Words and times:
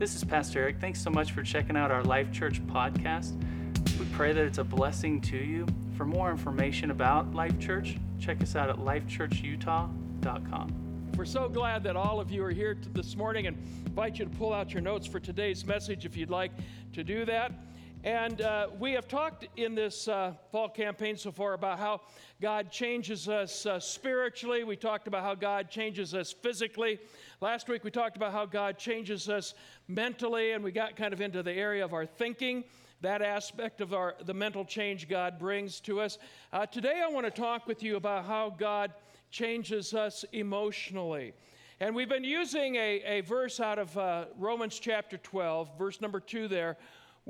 This 0.00 0.16
is 0.16 0.24
Pastor 0.24 0.58
Eric. 0.60 0.80
Thanks 0.80 0.98
so 0.98 1.10
much 1.10 1.32
for 1.32 1.42
checking 1.42 1.76
out 1.76 1.90
our 1.90 2.02
Life 2.02 2.32
Church 2.32 2.66
podcast. 2.68 3.38
We 3.98 4.06
pray 4.14 4.32
that 4.32 4.42
it's 4.42 4.56
a 4.56 4.64
blessing 4.64 5.20
to 5.20 5.36
you. 5.36 5.66
For 5.94 6.06
more 6.06 6.30
information 6.30 6.90
about 6.90 7.34
Life 7.34 7.58
Church, 7.58 7.98
check 8.18 8.40
us 8.40 8.56
out 8.56 8.70
at 8.70 8.76
lifechurchutah.com. 8.76 11.12
We're 11.18 11.26
so 11.26 11.50
glad 11.50 11.82
that 11.82 11.96
all 11.96 12.18
of 12.18 12.30
you 12.30 12.42
are 12.42 12.50
here 12.50 12.78
this 12.94 13.14
morning 13.14 13.46
and 13.46 13.58
invite 13.84 14.18
you 14.18 14.24
to 14.24 14.30
pull 14.30 14.54
out 14.54 14.72
your 14.72 14.80
notes 14.80 15.06
for 15.06 15.20
today's 15.20 15.66
message 15.66 16.06
if 16.06 16.16
you'd 16.16 16.30
like 16.30 16.52
to 16.94 17.04
do 17.04 17.26
that. 17.26 17.52
And 18.02 18.40
uh, 18.40 18.68
we 18.78 18.92
have 18.92 19.06
talked 19.08 19.46
in 19.58 19.74
this 19.74 20.08
uh, 20.08 20.32
fall 20.50 20.70
campaign 20.70 21.18
so 21.18 21.30
far 21.30 21.52
about 21.52 21.78
how 21.78 22.00
God 22.40 22.70
changes 22.70 23.28
us 23.28 23.66
uh, 23.66 23.78
spiritually. 23.78 24.64
We 24.64 24.74
talked 24.74 25.06
about 25.06 25.22
how 25.22 25.34
God 25.34 25.68
changes 25.68 26.14
us 26.14 26.32
physically. 26.32 26.98
Last 27.42 27.68
week 27.68 27.84
we 27.84 27.90
talked 27.90 28.16
about 28.16 28.32
how 28.32 28.46
God 28.46 28.78
changes 28.78 29.28
us 29.28 29.52
mentally, 29.86 30.52
and 30.52 30.64
we 30.64 30.72
got 30.72 30.96
kind 30.96 31.12
of 31.12 31.20
into 31.20 31.42
the 31.42 31.52
area 31.52 31.84
of 31.84 31.92
our 31.92 32.06
thinking, 32.06 32.64
that 33.02 33.20
aspect 33.20 33.82
of 33.82 33.92
our, 33.92 34.14
the 34.24 34.32
mental 34.32 34.64
change 34.64 35.06
God 35.06 35.38
brings 35.38 35.78
to 35.80 36.00
us. 36.00 36.16
Uh, 36.54 36.64
today 36.64 37.02
I 37.04 37.10
want 37.10 37.26
to 37.26 37.30
talk 37.30 37.66
with 37.66 37.82
you 37.82 37.96
about 37.96 38.24
how 38.24 38.48
God 38.48 38.94
changes 39.30 39.92
us 39.92 40.24
emotionally. 40.32 41.34
And 41.80 41.94
we've 41.94 42.08
been 42.08 42.24
using 42.24 42.76
a, 42.76 43.02
a 43.04 43.20
verse 43.20 43.60
out 43.60 43.78
of 43.78 43.96
uh, 43.98 44.24
Romans 44.38 44.78
chapter 44.78 45.18
12, 45.18 45.78
verse 45.78 46.00
number 46.00 46.20
2 46.20 46.48
there 46.48 46.78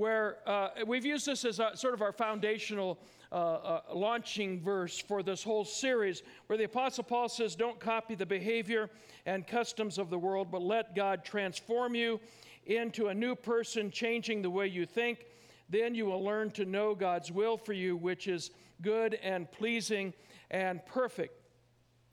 where 0.00 0.38
uh, 0.46 0.70
we've 0.86 1.04
used 1.04 1.26
this 1.26 1.44
as 1.44 1.60
a, 1.60 1.72
sort 1.74 1.92
of 1.92 2.00
our 2.00 2.10
foundational 2.10 2.98
uh, 3.30 3.34
uh, 3.34 3.80
launching 3.92 4.58
verse 4.58 4.98
for 4.98 5.22
this 5.22 5.42
whole 5.42 5.62
series, 5.62 6.22
where 6.46 6.56
the 6.56 6.64
Apostle 6.64 7.04
Paul 7.04 7.28
says, 7.28 7.54
Don't 7.54 7.78
copy 7.78 8.14
the 8.14 8.24
behavior 8.24 8.88
and 9.26 9.46
customs 9.46 9.98
of 9.98 10.08
the 10.08 10.16
world, 10.16 10.50
but 10.50 10.62
let 10.62 10.96
God 10.96 11.22
transform 11.22 11.94
you 11.94 12.18
into 12.64 13.08
a 13.08 13.14
new 13.14 13.34
person, 13.34 13.90
changing 13.90 14.40
the 14.40 14.48
way 14.48 14.68
you 14.68 14.86
think. 14.86 15.26
Then 15.68 15.94
you 15.94 16.06
will 16.06 16.24
learn 16.24 16.50
to 16.52 16.64
know 16.64 16.94
God's 16.94 17.30
will 17.30 17.58
for 17.58 17.74
you, 17.74 17.94
which 17.94 18.26
is 18.26 18.52
good 18.80 19.18
and 19.22 19.52
pleasing 19.52 20.14
and 20.50 20.80
perfect. 20.86 21.38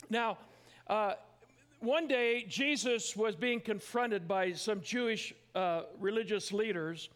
Now, 0.09 0.39
uh, 0.88 1.13
one 1.79 2.09
day, 2.09 2.44
Jesus 2.49 3.16
was 3.16 3.38
being 3.38 3.61
confronted 3.61 4.27
by 4.27 4.51
some 4.51 4.81
Jewish 4.81 5.33
uh, 5.55 5.83
religious 6.01 6.51
leaders 6.51 7.07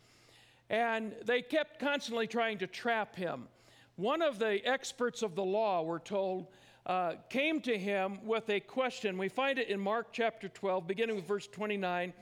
and 0.71 1.13
they 1.25 1.41
kept 1.41 1.79
constantly 1.79 2.25
trying 2.25 2.57
to 2.57 2.65
trap 2.65 3.13
him. 3.17 3.49
One 3.97 4.21
of 4.21 4.39
the 4.39 4.65
experts 4.65 5.21
of 5.21 5.35
the 5.35 5.43
law, 5.43 5.81
we're 5.83 5.99
told, 5.99 6.47
uh, 6.85 7.15
came 7.29 7.59
to 7.61 7.77
him 7.77 8.19
with 8.23 8.49
a 8.49 8.61
question. 8.61 9.17
We 9.17 9.27
find 9.27 9.59
it 9.59 9.67
in 9.67 9.81
Mark 9.81 10.07
chapter 10.13 10.47
12, 10.47 10.87
beginning 10.87 11.17
with 11.17 11.27
verse 11.27 11.45
29. 11.45 12.13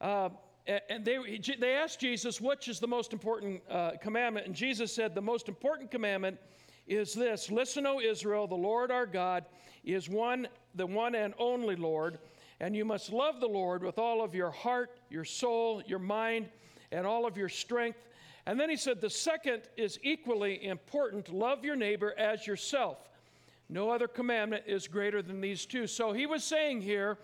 Uh, 0.00 0.28
and 0.88 1.04
they, 1.04 1.40
they 1.58 1.74
asked 1.74 1.98
Jesus, 1.98 2.40
which 2.40 2.68
is 2.68 2.78
the 2.78 2.86
most 2.86 3.12
important 3.12 3.62
uh, 3.68 3.92
commandment? 4.00 4.46
And 4.46 4.54
Jesus 4.54 4.94
said, 4.94 5.12
The 5.12 5.20
most 5.20 5.48
important 5.48 5.90
commandment 5.90 6.38
is 6.86 7.14
this 7.14 7.50
Listen, 7.50 7.84
O 7.84 8.00
Israel, 8.00 8.46
the 8.46 8.54
Lord 8.54 8.92
our 8.92 9.06
God 9.06 9.44
is 9.82 10.08
one, 10.08 10.46
the 10.76 10.86
one 10.86 11.16
and 11.16 11.34
only 11.36 11.74
Lord, 11.74 12.18
and 12.60 12.76
you 12.76 12.84
must 12.84 13.12
love 13.12 13.40
the 13.40 13.48
Lord 13.48 13.82
with 13.82 13.98
all 13.98 14.22
of 14.22 14.36
your 14.36 14.52
heart, 14.52 15.00
your 15.10 15.24
soul, 15.24 15.82
your 15.86 15.98
mind, 15.98 16.48
and 16.92 17.06
all 17.06 17.26
of 17.26 17.36
your 17.36 17.48
strength. 17.48 18.08
And 18.46 18.58
then 18.58 18.70
he 18.70 18.76
said, 18.76 19.00
the 19.00 19.10
second 19.10 19.62
is 19.76 19.98
equally 20.02 20.64
important 20.64 21.28
love 21.32 21.64
your 21.64 21.76
neighbor 21.76 22.14
as 22.18 22.46
yourself. 22.46 23.08
No 23.68 23.90
other 23.90 24.08
commandment 24.08 24.64
is 24.66 24.88
greater 24.88 25.20
than 25.20 25.40
these 25.40 25.66
two. 25.66 25.86
So 25.86 26.12
he 26.12 26.24
was 26.24 26.42
saying 26.42 26.80
here 26.80 27.18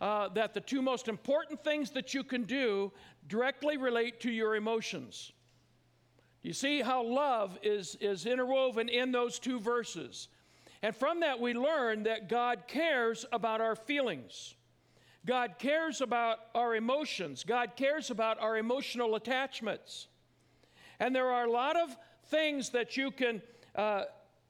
uh, 0.00 0.28
that 0.30 0.52
the 0.52 0.60
two 0.60 0.82
most 0.82 1.08
important 1.08 1.64
things 1.64 1.90
that 1.92 2.12
you 2.12 2.22
can 2.22 2.42
do 2.42 2.92
directly 3.28 3.78
relate 3.78 4.20
to 4.20 4.30
your 4.30 4.56
emotions. 4.56 5.32
You 6.42 6.52
see 6.52 6.82
how 6.82 7.02
love 7.02 7.58
is, 7.62 7.96
is 8.00 8.26
interwoven 8.26 8.88
in 8.88 9.10
those 9.10 9.38
two 9.38 9.58
verses. 9.58 10.28
And 10.82 10.94
from 10.94 11.20
that, 11.20 11.40
we 11.40 11.54
learn 11.54 12.02
that 12.02 12.28
God 12.28 12.64
cares 12.68 13.24
about 13.32 13.62
our 13.62 13.74
feelings. 13.74 14.55
God 15.26 15.58
cares 15.58 16.00
about 16.00 16.38
our 16.54 16.76
emotions. 16.76 17.42
God 17.42 17.72
cares 17.74 18.10
about 18.10 18.38
our 18.40 18.56
emotional 18.56 19.16
attachments. 19.16 20.06
And 21.00 21.14
there 21.14 21.30
are 21.30 21.44
a 21.46 21.50
lot 21.50 21.76
of 21.76 21.96
things 22.26 22.70
that 22.70 22.96
you 22.96 23.10
can, 23.10 23.42
uh, 23.74 24.04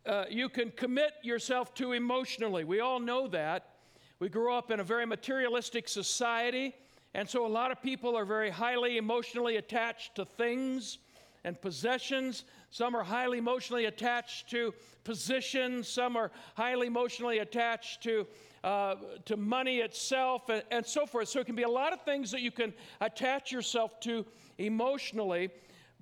uh, 0.04 0.24
you 0.28 0.50
can 0.50 0.70
commit 0.70 1.14
yourself 1.22 1.74
to 1.74 1.92
emotionally. 1.92 2.64
We 2.64 2.80
all 2.80 3.00
know 3.00 3.26
that. 3.28 3.70
We 4.18 4.28
grew 4.28 4.52
up 4.52 4.70
in 4.70 4.80
a 4.80 4.84
very 4.84 5.06
materialistic 5.06 5.88
society, 5.88 6.74
and 7.14 7.28
so 7.28 7.46
a 7.46 7.48
lot 7.48 7.70
of 7.70 7.82
people 7.82 8.16
are 8.16 8.24
very 8.24 8.50
highly 8.50 8.98
emotionally 8.98 9.56
attached 9.56 10.14
to 10.16 10.24
things 10.24 10.98
and 11.44 11.60
possessions. 11.60 12.44
Some 12.70 12.94
are 12.94 13.04
highly 13.04 13.38
emotionally 13.38 13.86
attached 13.86 14.50
to 14.50 14.74
positions. 15.04 15.88
Some 15.88 16.16
are 16.16 16.30
highly 16.54 16.88
emotionally 16.88 17.38
attached 17.38 18.02
to 18.02 18.26
uh, 18.66 18.96
to 19.24 19.36
money 19.36 19.78
itself, 19.78 20.48
and, 20.48 20.64
and 20.72 20.84
so 20.84 21.06
forth. 21.06 21.28
So 21.28 21.38
it 21.38 21.46
can 21.46 21.54
be 21.54 21.62
a 21.62 21.68
lot 21.68 21.92
of 21.92 22.02
things 22.02 22.32
that 22.32 22.40
you 22.40 22.50
can 22.50 22.74
attach 23.00 23.52
yourself 23.52 24.00
to 24.00 24.26
emotionally. 24.58 25.50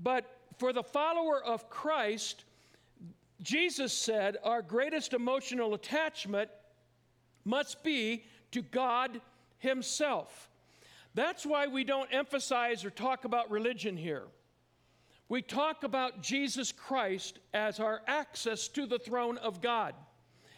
But 0.03 0.25
for 0.57 0.73
the 0.73 0.83
follower 0.83 1.45
of 1.45 1.69
Christ, 1.69 2.47
Jesus 3.43 3.93
said 3.93 4.39
our 4.43 4.63
greatest 4.63 5.13
emotional 5.13 5.75
attachment 5.75 6.49
must 7.45 7.85
be 7.85 8.25
to 8.53 8.63
God 8.63 9.21
Himself. 9.59 10.49
That's 11.13 11.45
why 11.45 11.67
we 11.67 11.85
don't 11.85 12.09
emphasize 12.15 12.83
or 12.83 12.91
talk 12.91 13.27
about 13.27 13.51
religion 13.51 13.95
here. 13.95 14.25
We 15.29 15.43
talk 15.43 15.85
about 15.85 16.23
Jesus 16.23 16.73
Christ 16.73 17.41
as 17.53 17.79
our 17.79 18.01
access 18.07 18.69
to 18.69 18.87
the 18.87 18.99
throne 18.99 19.37
of 19.37 19.61
God 19.61 19.95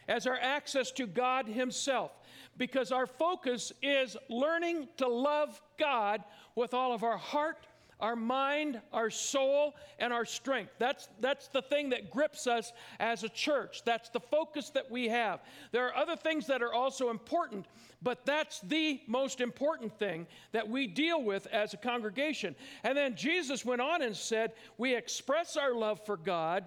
as 0.08 0.26
our 0.26 0.38
access 0.40 0.90
to 0.92 1.06
God 1.06 1.46
Himself 1.46 2.12
because 2.56 2.92
our 2.92 3.06
focus 3.06 3.72
is 3.82 4.16
learning 4.28 4.88
to 4.98 5.08
love 5.08 5.60
God 5.78 6.22
with 6.54 6.74
all 6.74 6.92
of 6.92 7.02
our 7.02 7.18
heart, 7.18 7.66
our 8.00 8.16
mind, 8.16 8.80
our 8.92 9.08
soul, 9.10 9.74
and 9.98 10.12
our 10.12 10.24
strength. 10.24 10.72
That's, 10.78 11.08
that's 11.20 11.48
the 11.48 11.62
thing 11.62 11.90
that 11.90 12.10
grips 12.10 12.46
us 12.46 12.72
as 13.00 13.24
a 13.24 13.28
church. 13.28 13.82
That's 13.84 14.10
the 14.10 14.20
focus 14.20 14.70
that 14.70 14.90
we 14.90 15.08
have. 15.08 15.40
There 15.72 15.86
are 15.86 15.96
other 15.96 16.16
things 16.16 16.46
that 16.46 16.62
are 16.62 16.72
also 16.72 17.10
important, 17.10 17.66
but 18.02 18.26
that's 18.26 18.60
the 18.60 19.00
most 19.06 19.40
important 19.40 19.98
thing 19.98 20.26
that 20.52 20.68
we 20.68 20.86
deal 20.86 21.22
with 21.22 21.46
as 21.48 21.72
a 21.72 21.78
congregation. 21.78 22.54
And 22.84 22.96
then 22.96 23.16
Jesus 23.16 23.64
went 23.64 23.80
on 23.80 24.02
and 24.02 24.14
said, 24.14 24.52
We 24.76 24.94
express 24.94 25.56
our 25.56 25.74
love 25.74 26.04
for 26.04 26.16
God 26.18 26.66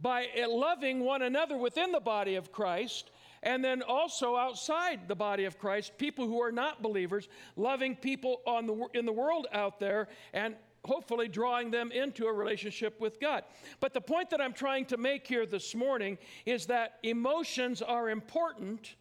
by 0.00 0.26
loving 0.48 1.00
one 1.00 1.22
another 1.22 1.56
within 1.56 1.92
the 1.92 2.00
body 2.00 2.36
of 2.36 2.52
Christ 2.52 3.10
and 3.42 3.64
then 3.64 3.82
also 3.82 4.36
outside 4.36 5.08
the 5.08 5.14
body 5.14 5.44
of 5.44 5.58
Christ, 5.58 5.96
people 5.98 6.26
who 6.26 6.42
are 6.42 6.52
not 6.52 6.82
believers, 6.82 7.28
loving 7.56 7.96
people 7.96 8.42
on 8.46 8.66
the, 8.66 8.86
in 8.94 9.06
the 9.06 9.12
world 9.12 9.46
out 9.52 9.80
there 9.80 10.08
and 10.32 10.54
hopefully 10.84 11.28
drawing 11.28 11.70
them 11.70 11.92
into 11.92 12.26
a 12.26 12.32
relationship 12.32 13.00
with 13.00 13.20
God. 13.20 13.44
But 13.80 13.94
the 13.94 14.00
point 14.00 14.30
that 14.30 14.40
I'm 14.40 14.52
trying 14.52 14.86
to 14.86 14.96
make 14.96 15.26
here 15.26 15.46
this 15.46 15.74
morning 15.74 16.18
is 16.46 16.66
that 16.66 16.98
emotions 17.02 17.82
are 17.82 18.10
important 18.10 18.94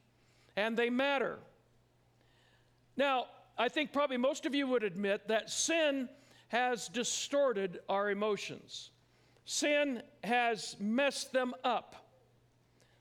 and 0.55 0.75
they 0.77 0.89
matter. 0.89 1.39
Now, 2.97 3.27
I 3.57 3.69
think 3.69 3.93
probably 3.93 4.17
most 4.17 4.45
of 4.45 4.55
you 4.55 4.67
would 4.67 4.83
admit 4.83 5.27
that 5.27 5.49
sin 5.49 6.09
has 6.49 6.87
distorted 6.87 7.79
our 7.87 8.09
emotions. 8.09 8.91
Sin 9.49 10.03
has 10.23 10.75
messed 10.79 11.33
them 11.33 11.55
up. 11.63 11.95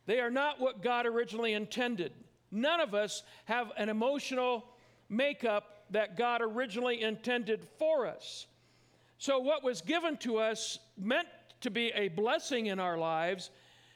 They 0.07 0.19
are 0.19 0.31
not 0.31 0.59
what 0.59 0.83
God 0.83 1.05
originally 1.05 1.53
intended. 1.53 2.11
None 2.51 2.81
of 2.81 2.95
us 2.95 3.23
have 3.45 3.71
an 3.77 3.91
emotional 3.91 4.65
makeup 5.11 5.85
that 5.91 6.17
God 6.17 6.41
originally 6.41 7.03
intended 7.03 7.69
for 7.79 8.07
us. 8.07 8.47
So, 9.19 9.39
what 9.39 9.63
was 9.63 9.83
given 9.83 10.17
to 10.19 10.39
us, 10.39 10.79
meant 10.97 11.29
to 11.61 11.71
be 11.71 11.93
a 11.95 12.09
blessing 12.09 12.69
in 12.69 12.81
our 12.81 12.97
lives, 12.97 13.51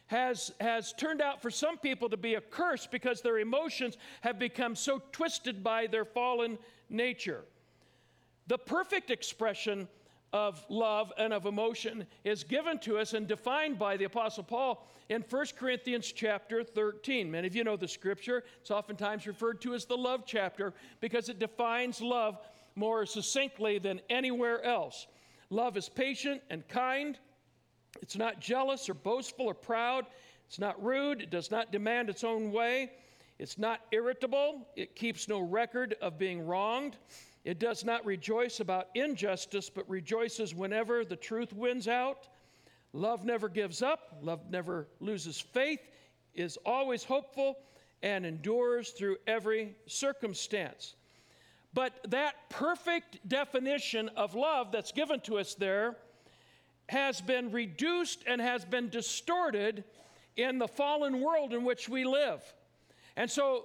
has, 0.08 0.52
has 0.60 0.93
turned 0.93 1.22
out 1.22 1.40
for 1.40 1.50
some 1.50 1.78
people 1.78 2.10
to 2.10 2.19
be 2.19 2.34
a 2.34 2.43
curse 2.43 2.87
because 2.87 3.22
their 3.22 3.38
emotions 3.38 3.96
have 4.20 4.38
become 4.38 4.76
so 4.76 5.00
twisted 5.10 5.64
by 5.64 5.87
their 5.87 6.04
fallen 6.04 6.58
nature. 6.90 7.44
The 8.49 8.58
perfect 8.58 9.10
expression 9.10 9.88
of 10.32 10.64
love 10.69 11.12
and 11.19 11.32
of 11.32 11.46
emotion 11.46 12.06
is 12.25 12.44
given 12.44 12.79
to 12.79 12.99
us 12.99 13.12
and 13.12 13.26
defined 13.29 13.79
by 13.79 13.96
the 13.96 14.05
apostle 14.05 14.43
paul 14.43 14.88
in 15.08 15.23
1 15.29 15.46
corinthians 15.58 16.11
chapter 16.11 16.64
13 16.64 17.31
many 17.31 17.46
of 17.46 17.55
you 17.55 17.64
know 17.64 17.76
the 17.76 17.88
scripture. 17.88 18.43
It's 18.61 18.70
oftentimes 18.70 19.26
referred 19.26 19.61
to 19.62 19.75
as 19.75 19.84
the 19.84 19.96
love 19.96 20.25
chapter 20.26 20.73
because 21.00 21.29
it 21.29 21.38
defines 21.38 22.00
love 22.00 22.38
more 22.75 23.06
succinctly 23.06 23.79
than 23.79 24.00
anywhere 24.08 24.64
else. 24.64 25.06
Love 25.50 25.76
is 25.76 25.88
patient 25.88 26.40
and 26.50 26.67
kind. 26.69 27.19
It's 28.00 28.17
not 28.17 28.40
jealous 28.40 28.88
or 28.88 28.94
boastful 28.94 29.46
or 29.46 29.55
proud. 29.55 30.06
It's 30.46 30.58
not 30.58 30.82
rude. 30.82 31.20
It 31.20 31.31
does 31.31 31.50
not 31.50 31.70
demand 31.70 32.08
its 32.08 32.25
own 32.25 32.52
way. 32.52 32.93
It's 33.38 33.58
not 33.58 33.81
irritable. 33.93 34.67
It 34.76 34.96
keeps 34.96 35.28
no 35.28 35.40
record 35.40 35.94
of 36.00 36.19
being 36.19 36.46
wronged 36.46 36.96
It 37.44 37.58
does 37.58 37.84
not 37.84 38.04
rejoice 38.06 38.60
about 38.60 38.88
injustice, 38.94 39.68
but 39.68 39.88
rejoices 39.88 40.54
whenever 40.54 41.04
the 41.04 41.16
truth 41.16 41.52
wins 41.52 41.88
out. 41.88 42.28
Love 42.92 43.24
never 43.24 43.48
gives 43.48 43.82
up, 43.82 44.16
love 44.22 44.50
never 44.50 44.86
loses 45.00 45.40
faith, 45.40 45.80
is 46.34 46.58
always 46.64 47.02
hopeful, 47.02 47.56
and 48.02 48.24
endures 48.26 48.90
through 48.90 49.16
every 49.26 49.74
circumstance. 49.86 50.94
But 51.74 51.94
that 52.08 52.34
perfect 52.50 53.26
definition 53.28 54.10
of 54.10 54.34
love 54.34 54.72
that's 54.72 54.92
given 54.92 55.20
to 55.20 55.38
us 55.38 55.54
there 55.54 55.96
has 56.88 57.20
been 57.20 57.50
reduced 57.50 58.24
and 58.26 58.40
has 58.40 58.64
been 58.64 58.88
distorted 58.88 59.84
in 60.36 60.58
the 60.58 60.68
fallen 60.68 61.20
world 61.20 61.54
in 61.54 61.64
which 61.64 61.88
we 61.88 62.04
live. 62.04 62.42
And 63.16 63.30
so, 63.30 63.64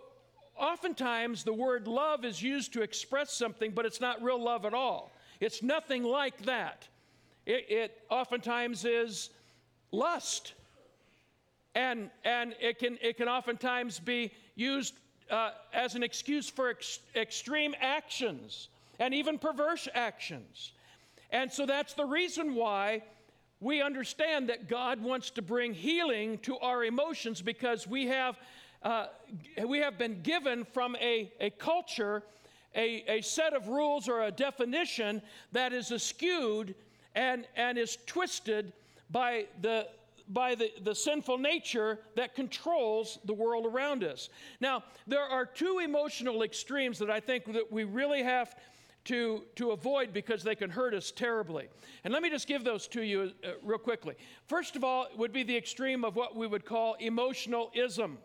oftentimes, 0.58 1.44
the 1.44 1.54
word 1.54 1.88
love 1.88 2.26
is 2.26 2.42
used 2.42 2.74
to 2.74 2.82
express 2.82 3.32
something, 3.32 3.72
but 3.72 3.86
it's 3.86 4.02
not 4.02 4.22
real 4.22 4.42
love 4.42 4.66
at 4.66 4.74
all. 4.74 5.12
It's 5.40 5.62
nothing 5.62 6.04
like 6.04 6.44
that. 6.44 6.88
It, 7.46 7.66
it 7.70 8.02
oftentimes 8.10 8.86
is 8.86 9.30
lust. 9.92 10.54
And, 11.76 12.10
and 12.24 12.56
it, 12.60 12.80
can, 12.80 12.98
it 13.02 13.18
can 13.18 13.28
oftentimes 13.28 14.00
be 14.00 14.32
used 14.56 14.96
uh, 15.30 15.52
as 15.74 15.96
an 15.96 16.04
excuse 16.04 16.50
for 16.50 16.70
ex- 16.70 17.00
extreme 17.16 17.76
actions 17.80 18.70
and 19.00 19.14
even 19.14 19.38
perverse 19.38 19.88
actions. 19.94 20.72
And 21.30 21.52
so 21.52 21.66
that's 21.66 21.94
the 21.94 22.06
reason 22.06 22.56
why 22.56 23.04
we 23.60 23.82
understand 23.82 24.50
that 24.50 24.68
God 24.68 25.02
wants 25.02 25.32
to 25.32 25.42
bring 25.42 25.74
healing 25.74 26.38
to 26.40 26.58
our 26.60 26.84
emotions 26.84 27.42
because 27.42 27.88
we 27.88 28.08
have, 28.08 28.38
uh, 28.84 29.08
we 29.66 29.80
have 29.80 29.98
been 29.98 30.22
given 30.22 30.64
from 30.64 30.96
a, 30.98 31.32
a 31.40 31.50
culture 31.50 32.24
a, 32.78 33.04
a 33.08 33.22
set 33.22 33.54
of 33.54 33.68
rules 33.68 34.08
or 34.08 34.24
a 34.24 34.32
definition 34.32 35.22
that 35.52 35.74
is 35.74 35.92
askewed 35.92 36.76
and, 37.16 37.48
and 37.56 37.78
is 37.78 37.98
twisted 38.06 38.72
by 39.10 39.46
the, 39.62 39.88
by 40.30 40.54
the, 40.54 40.72
the 40.84 40.94
sinful 40.94 41.38
nature 41.38 42.00
that 42.16 42.36
controls 42.36 43.20
the 43.26 43.34
world 43.34 43.66
around 43.66 44.04
us. 44.04 44.30
Now, 44.60 44.84
there 45.08 45.24
are 45.24 45.46
two 45.46 45.80
emotional 45.84 46.44
extremes 46.44 47.00
that 47.00 47.10
I 47.10 47.20
think 47.20 47.52
that 47.54 47.72
we 47.72 47.84
really 47.84 48.22
have 48.24 48.56
to, 49.06 49.44
to 49.56 49.72
avoid 49.72 50.14
because 50.14 50.44
they 50.44 50.54
can 50.54 50.70
hurt 50.70 50.94
us 50.94 51.12
terribly. 51.12 51.70
And 52.04 52.14
let 52.14 52.22
me 52.22 52.30
just 52.30 52.46
give 52.46 52.66
those 52.66 52.88
to 52.90 53.02
you 53.02 53.32
uh, 53.44 53.52
real 53.64 53.78
quickly. 53.78 54.16
First 54.46 54.76
of 54.76 54.84
all, 54.84 55.08
would 55.16 55.32
be 55.32 55.44
the 55.44 55.56
extreme 55.56 56.04
of 56.04 56.18
what 56.18 56.36
we 56.36 56.46
would 56.46 56.66
call 56.66 56.96
emotionalism. 56.96 58.18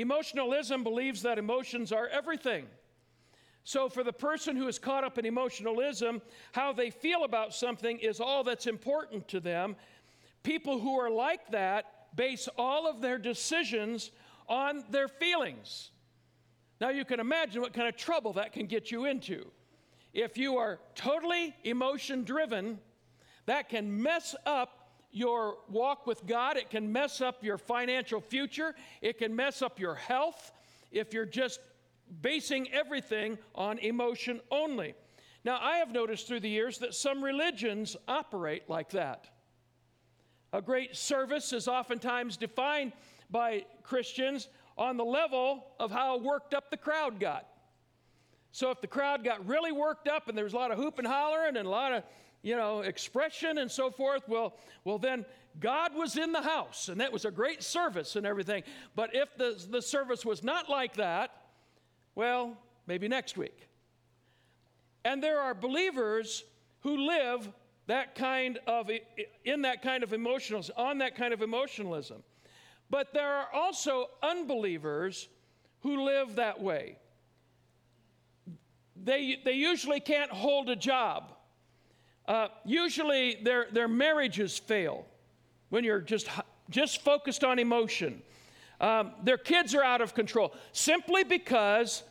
Emotionalism 0.00 0.84
believes 0.84 1.22
that 1.22 1.38
emotions 1.38 1.92
are 1.92 2.06
everything. 2.08 2.66
So, 3.64 3.88
for 3.88 4.04
the 4.04 4.12
person 4.12 4.56
who 4.56 4.68
is 4.68 4.78
caught 4.78 5.04
up 5.04 5.18
in 5.18 5.26
emotionalism, 5.26 6.22
how 6.52 6.72
they 6.72 6.90
feel 6.90 7.24
about 7.24 7.52
something 7.52 7.98
is 7.98 8.20
all 8.20 8.44
that's 8.44 8.66
important 8.66 9.28
to 9.28 9.40
them. 9.40 9.76
People 10.42 10.78
who 10.78 10.98
are 10.98 11.10
like 11.10 11.50
that 11.50 12.16
base 12.16 12.48
all 12.56 12.88
of 12.88 13.00
their 13.00 13.18
decisions 13.18 14.10
on 14.48 14.84
their 14.88 15.08
feelings. 15.08 15.90
Now, 16.80 16.90
you 16.90 17.04
can 17.04 17.20
imagine 17.20 17.60
what 17.60 17.74
kind 17.74 17.88
of 17.88 17.96
trouble 17.96 18.32
that 18.34 18.52
can 18.52 18.66
get 18.66 18.90
you 18.90 19.04
into. 19.04 19.50
If 20.14 20.38
you 20.38 20.56
are 20.56 20.78
totally 20.94 21.54
emotion 21.64 22.24
driven, 22.24 22.78
that 23.46 23.68
can 23.68 24.00
mess 24.02 24.34
up 24.46 24.77
your 25.10 25.56
walk 25.68 26.06
with 26.06 26.26
God. 26.26 26.56
It 26.56 26.70
can 26.70 26.92
mess 26.92 27.20
up 27.20 27.42
your 27.42 27.58
financial 27.58 28.20
future. 28.20 28.74
It 29.00 29.18
can 29.18 29.34
mess 29.34 29.62
up 29.62 29.78
your 29.78 29.94
health 29.94 30.52
if 30.90 31.12
you're 31.12 31.26
just 31.26 31.60
basing 32.22 32.70
everything 32.72 33.38
on 33.54 33.78
emotion 33.78 34.40
only. 34.50 34.94
Now, 35.44 35.58
I 35.60 35.78
have 35.78 35.92
noticed 35.92 36.26
through 36.26 36.40
the 36.40 36.48
years 36.48 36.78
that 36.78 36.94
some 36.94 37.22
religions 37.22 37.96
operate 38.06 38.68
like 38.68 38.90
that. 38.90 39.28
A 40.52 40.62
great 40.62 40.96
service 40.96 41.52
is 41.52 41.68
oftentimes 41.68 42.36
defined 42.36 42.92
by 43.30 43.64
Christians 43.82 44.48
on 44.76 44.96
the 44.96 45.04
level 45.04 45.66
of 45.78 45.90
how 45.90 46.18
worked 46.18 46.54
up 46.54 46.70
the 46.70 46.76
crowd 46.76 47.20
got. 47.20 47.46
So 48.52 48.70
if 48.70 48.80
the 48.80 48.86
crowd 48.86 49.24
got 49.24 49.46
really 49.46 49.72
worked 49.72 50.08
up 50.08 50.28
and 50.28 50.36
there 50.36 50.44
was 50.44 50.54
a 50.54 50.56
lot 50.56 50.70
of 50.70 50.78
hoop 50.78 50.98
and 50.98 51.06
hollering 51.06 51.56
and 51.56 51.66
a 51.66 51.70
lot 51.70 51.92
of, 51.92 52.02
you 52.42 52.56
know, 52.56 52.80
expression 52.80 53.58
and 53.58 53.70
so 53.70 53.90
forth, 53.90 54.22
well, 54.28 54.54
well 54.84 54.98
then 54.98 55.24
God 55.60 55.94
was 55.94 56.16
in 56.16 56.32
the 56.32 56.42
house 56.42 56.88
and 56.88 57.00
that 57.00 57.12
was 57.12 57.24
a 57.24 57.30
great 57.30 57.62
service 57.62 58.16
and 58.16 58.26
everything. 58.26 58.62
But 58.94 59.10
if 59.14 59.36
the, 59.36 59.62
the 59.70 59.82
service 59.82 60.24
was 60.24 60.42
not 60.42 60.68
like 60.68 60.94
that, 60.96 61.30
well, 62.14 62.56
maybe 62.86 63.08
next 63.08 63.36
week. 63.36 63.68
And 65.04 65.22
there 65.22 65.40
are 65.40 65.54
believers 65.54 66.44
who 66.80 67.08
live 67.08 67.50
that 67.86 68.14
kind 68.14 68.58
of 68.66 68.90
in 69.44 69.62
that 69.62 69.82
kind 69.82 70.02
of 70.02 70.12
emotionalism, 70.12 70.74
on 70.76 70.98
that 70.98 71.16
kind 71.16 71.32
of 71.32 71.42
emotionalism. 71.42 72.22
But 72.90 73.12
there 73.14 73.32
are 73.32 73.48
also 73.52 74.08
unbelievers 74.22 75.28
who 75.80 76.04
live 76.04 76.36
that 76.36 76.60
way. 76.60 76.98
They, 78.96 79.38
they 79.44 79.52
usually 79.52 80.00
can't 80.00 80.30
hold 80.30 80.68
a 80.68 80.76
job. 80.76 81.32
Uh, 82.28 82.48
usually 82.66 83.38
their, 83.42 83.68
their 83.72 83.88
marriages 83.88 84.58
fail 84.58 85.06
when 85.70 85.82
you're 85.82 86.00
just, 86.00 86.28
just 86.68 87.02
focused 87.02 87.42
on 87.42 87.58
emotion. 87.58 88.22
Um, 88.82 89.12
their 89.24 89.38
kids 89.38 89.74
are 89.74 89.82
out 89.82 90.02
of 90.02 90.14
control 90.14 90.54
simply 90.72 91.24
because 91.24 92.02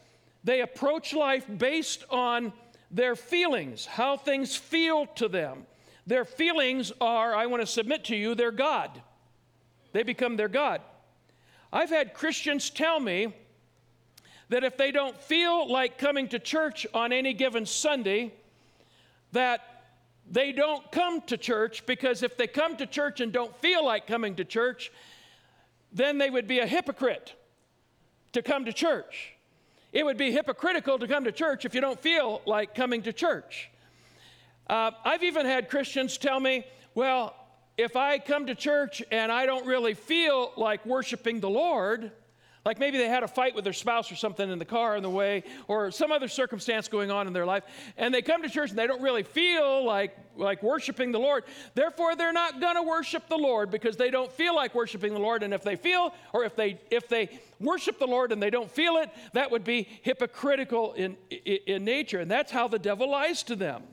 they 0.44 0.62
approach 0.62 1.14
life 1.14 1.46
based 1.58 2.04
on 2.10 2.52
their 2.90 3.16
feelings, 3.16 3.86
how 3.86 4.18
things 4.18 4.56
feel 4.56 5.06
to 5.16 5.28
them. 5.28 5.68
Their 6.08 6.26
feelings 6.26 6.92
are, 7.00 7.36
I 7.36 7.46
want 7.46 7.62
to 7.62 7.68
submit 7.68 8.06
to 8.06 8.16
you, 8.16 8.34
their 8.34 8.52
God. 8.52 9.02
They 9.92 10.02
become 10.04 10.36
their 10.36 10.48
God. 10.48 10.82
I've 11.72 11.90
had 11.90 12.14
Christians 12.14 12.70
tell 12.70 13.00
me 13.00 13.36
that 14.50 14.64
if 14.64 14.78
they 14.78 14.92
don't 14.92 15.22
feel 15.22 15.70
like 15.70 15.98
coming 15.98 16.28
to 16.30 16.40
church 16.40 16.88
on 16.94 17.12
any 17.12 17.34
given 17.34 17.66
Sunday, 17.66 18.34
that 19.34 19.77
they 20.30 20.52
don't 20.52 20.92
come 20.92 21.22
to 21.22 21.38
church 21.38 21.86
because 21.86 22.24
if 22.24 22.38
they 22.38 22.48
come 22.48 22.76
to 22.78 22.86
church 22.86 23.22
and 23.22 23.32
don't 23.32 23.56
feel 23.58 23.86
like 23.86 24.08
coming 24.08 24.36
to 24.36 24.46
church, 24.46 24.92
then 25.92 26.18
they 26.18 26.30
would 26.30 26.48
be 26.48 26.60
a 26.60 26.68
hypocrite 26.68 27.34
to 28.34 28.42
come 28.42 28.66
to 28.66 28.74
church. 28.74 29.34
It 29.94 30.06
would 30.06 30.18
be 30.18 30.32
hypocritical 30.32 31.00
to 31.00 31.08
come 31.08 31.24
to 31.24 31.32
church 31.32 31.66
if 31.66 31.74
you 31.74 31.82
don't 31.82 32.00
feel 32.00 32.42
like 32.46 32.76
coming 32.76 33.02
to 33.04 33.14
church. 33.14 33.70
Uh, 34.70 34.92
I've 35.06 35.24
even 35.24 35.46
had 35.46 35.70
Christians 35.70 36.18
tell 36.18 36.40
me, 36.40 36.66
well, 36.94 37.34
if 37.78 37.96
I 37.96 38.18
come 38.20 38.48
to 38.48 38.56
church 38.56 39.02
and 39.12 39.32
I 39.32 39.46
don't 39.46 39.66
really 39.66 39.94
feel 39.94 40.52
like 40.58 40.86
worshiping 40.86 41.40
the 41.40 41.50
Lord, 41.50 42.12
like 42.68 42.80
maybe 42.80 42.98
they 42.98 43.08
had 43.08 43.24
a 43.24 43.30
fight 43.30 43.56
with 43.56 43.64
their 43.64 43.72
spouse 43.72 44.12
or 44.12 44.18
something 44.18 44.52
in 44.52 44.60
the 44.60 44.66
car 44.66 44.98
on 44.98 45.02
the 45.02 45.10
way, 45.10 45.46
or 45.70 45.90
some 45.90 46.12
other 46.12 46.28
circumstance 46.28 46.90
going 46.90 47.10
on 47.10 47.26
in 47.26 47.32
their 47.32 47.46
life, 47.46 47.64
and 47.96 48.14
they 48.14 48.22
come 48.22 48.44
to 48.44 48.50
church 48.50 48.72
and 48.72 48.78
they 48.78 48.86
don't 48.86 49.02
really 49.02 49.24
feel 49.24 49.86
like, 49.86 50.18
like 50.36 50.62
worshiping 50.62 51.14
the 51.14 51.18
Lord. 51.18 51.46
Therefore, 51.76 52.18
they're 52.18 52.34
not 52.34 52.60
going 52.60 52.76
to 52.76 52.84
worship 52.84 53.30
the 53.30 53.38
Lord 53.38 53.72
because 53.72 53.96
they 53.96 54.12
don't 54.12 54.30
feel 54.30 54.54
like 54.54 54.76
worshiping 54.76 55.14
the 55.14 55.20
Lord. 55.20 55.44
And 55.44 55.54
if 55.54 55.64
they 55.64 55.78
feel, 55.78 56.14
or 56.34 56.44
if 56.44 56.58
they 56.58 56.78
if 56.92 57.08
they 57.08 57.40
worship 57.62 58.00
the 58.00 58.06
Lord 58.06 58.34
and 58.34 58.44
they 58.44 58.50
don't 58.50 58.70
feel 58.70 58.98
it, 58.98 59.12
that 59.32 59.50
would 59.50 59.64
be 59.64 59.88
hypocritical 60.02 60.92
in, 60.92 61.16
in, 61.30 61.60
in 61.68 61.86
nature. 61.86 62.20
And 62.20 62.30
that's 62.30 62.52
how 62.52 62.68
the 62.68 62.80
devil 62.80 63.10
lies 63.10 63.44
to 63.44 63.56
them. 63.56 63.84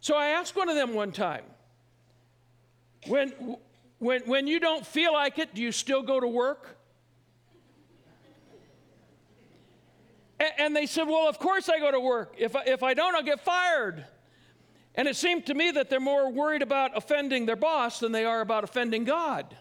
So 0.00 0.16
I 0.16 0.26
asked 0.26 0.54
one 0.54 0.68
of 0.68 0.74
them 0.74 0.92
one 0.92 1.12
time. 1.12 1.44
When, 3.06 3.56
when, 3.98 4.20
when 4.26 4.46
you 4.46 4.60
don't 4.60 4.86
feel 4.86 5.14
like 5.14 5.38
it, 5.38 5.54
do 5.54 5.62
you 5.62 5.72
still 5.72 6.02
go 6.02 6.20
to 6.20 6.28
work? 6.28 6.76
And, 10.58 10.74
they 10.74 10.86
said, 10.86 11.06
Well, 11.06 11.28
of 11.28 11.38
course 11.38 11.68
I 11.68 11.78
go 11.78 11.90
to 11.90 12.00
work. 12.00 12.34
If 12.38 12.56
I, 12.56 12.62
if 12.64 12.82
I 12.82 12.94
don't, 12.94 13.14
I'll 13.14 13.22
get 13.22 13.40
fired. 13.40 14.06
And 14.94 15.06
it 15.06 15.14
seemed 15.14 15.46
to 15.46 15.54
me 15.54 15.70
that 15.72 15.90
they're 15.90 16.00
more 16.00 16.30
worried 16.30 16.62
about 16.62 16.96
offending 16.96 17.46
their 17.46 17.56
boss 17.56 18.00
than 18.00 18.12
they 18.12 18.24
are 18.24 18.40
about 18.40 18.64
offending 18.64 19.04
God. 19.04 19.54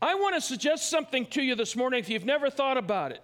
I 0.00 0.14
want 0.14 0.34
to 0.34 0.40
suggest 0.40 0.90
something 0.90 1.26
to 1.26 1.42
you 1.42 1.54
this 1.54 1.74
morning 1.74 1.98
if 1.98 2.08
you've 2.08 2.24
never 2.24 2.50
thought 2.50 2.76
about 2.76 3.12
it. 3.12 3.22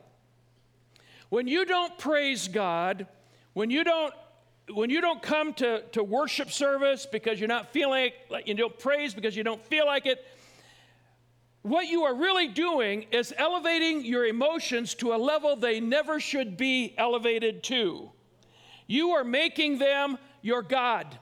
When 1.28 1.46
you 1.46 1.64
don't 1.64 1.96
praise 1.98 2.48
God, 2.48 3.06
when 3.52 3.70
you 3.70 3.84
don't 3.84 4.14
when 4.72 4.88
you 4.88 5.02
don't 5.02 5.20
come 5.20 5.52
to, 5.52 5.82
to 5.92 6.02
worship 6.02 6.50
service 6.50 7.06
because 7.10 7.38
you're 7.38 7.48
not 7.48 7.70
feeling 7.70 8.12
like 8.30 8.48
you 8.48 8.54
don't 8.54 8.78
praise 8.78 9.12
because 9.12 9.36
you 9.36 9.44
don't 9.44 9.62
feel 9.66 9.84
like 9.84 10.06
it, 10.06 10.24
what 11.64 11.86
you 11.86 12.04
are 12.04 12.14
really 12.14 12.46
doing 12.46 13.06
is 13.10 13.32
elevating 13.38 14.04
your 14.04 14.26
emotions 14.26 14.94
to 14.96 15.14
a 15.14 15.16
level 15.16 15.56
they 15.56 15.80
never 15.80 16.20
should 16.20 16.58
be 16.58 16.94
elevated 16.98 17.62
to. 17.64 18.10
You 18.86 19.12
are 19.12 19.24
making 19.24 19.78
them 19.78 20.18
your 20.42 20.60
God. 20.60 21.18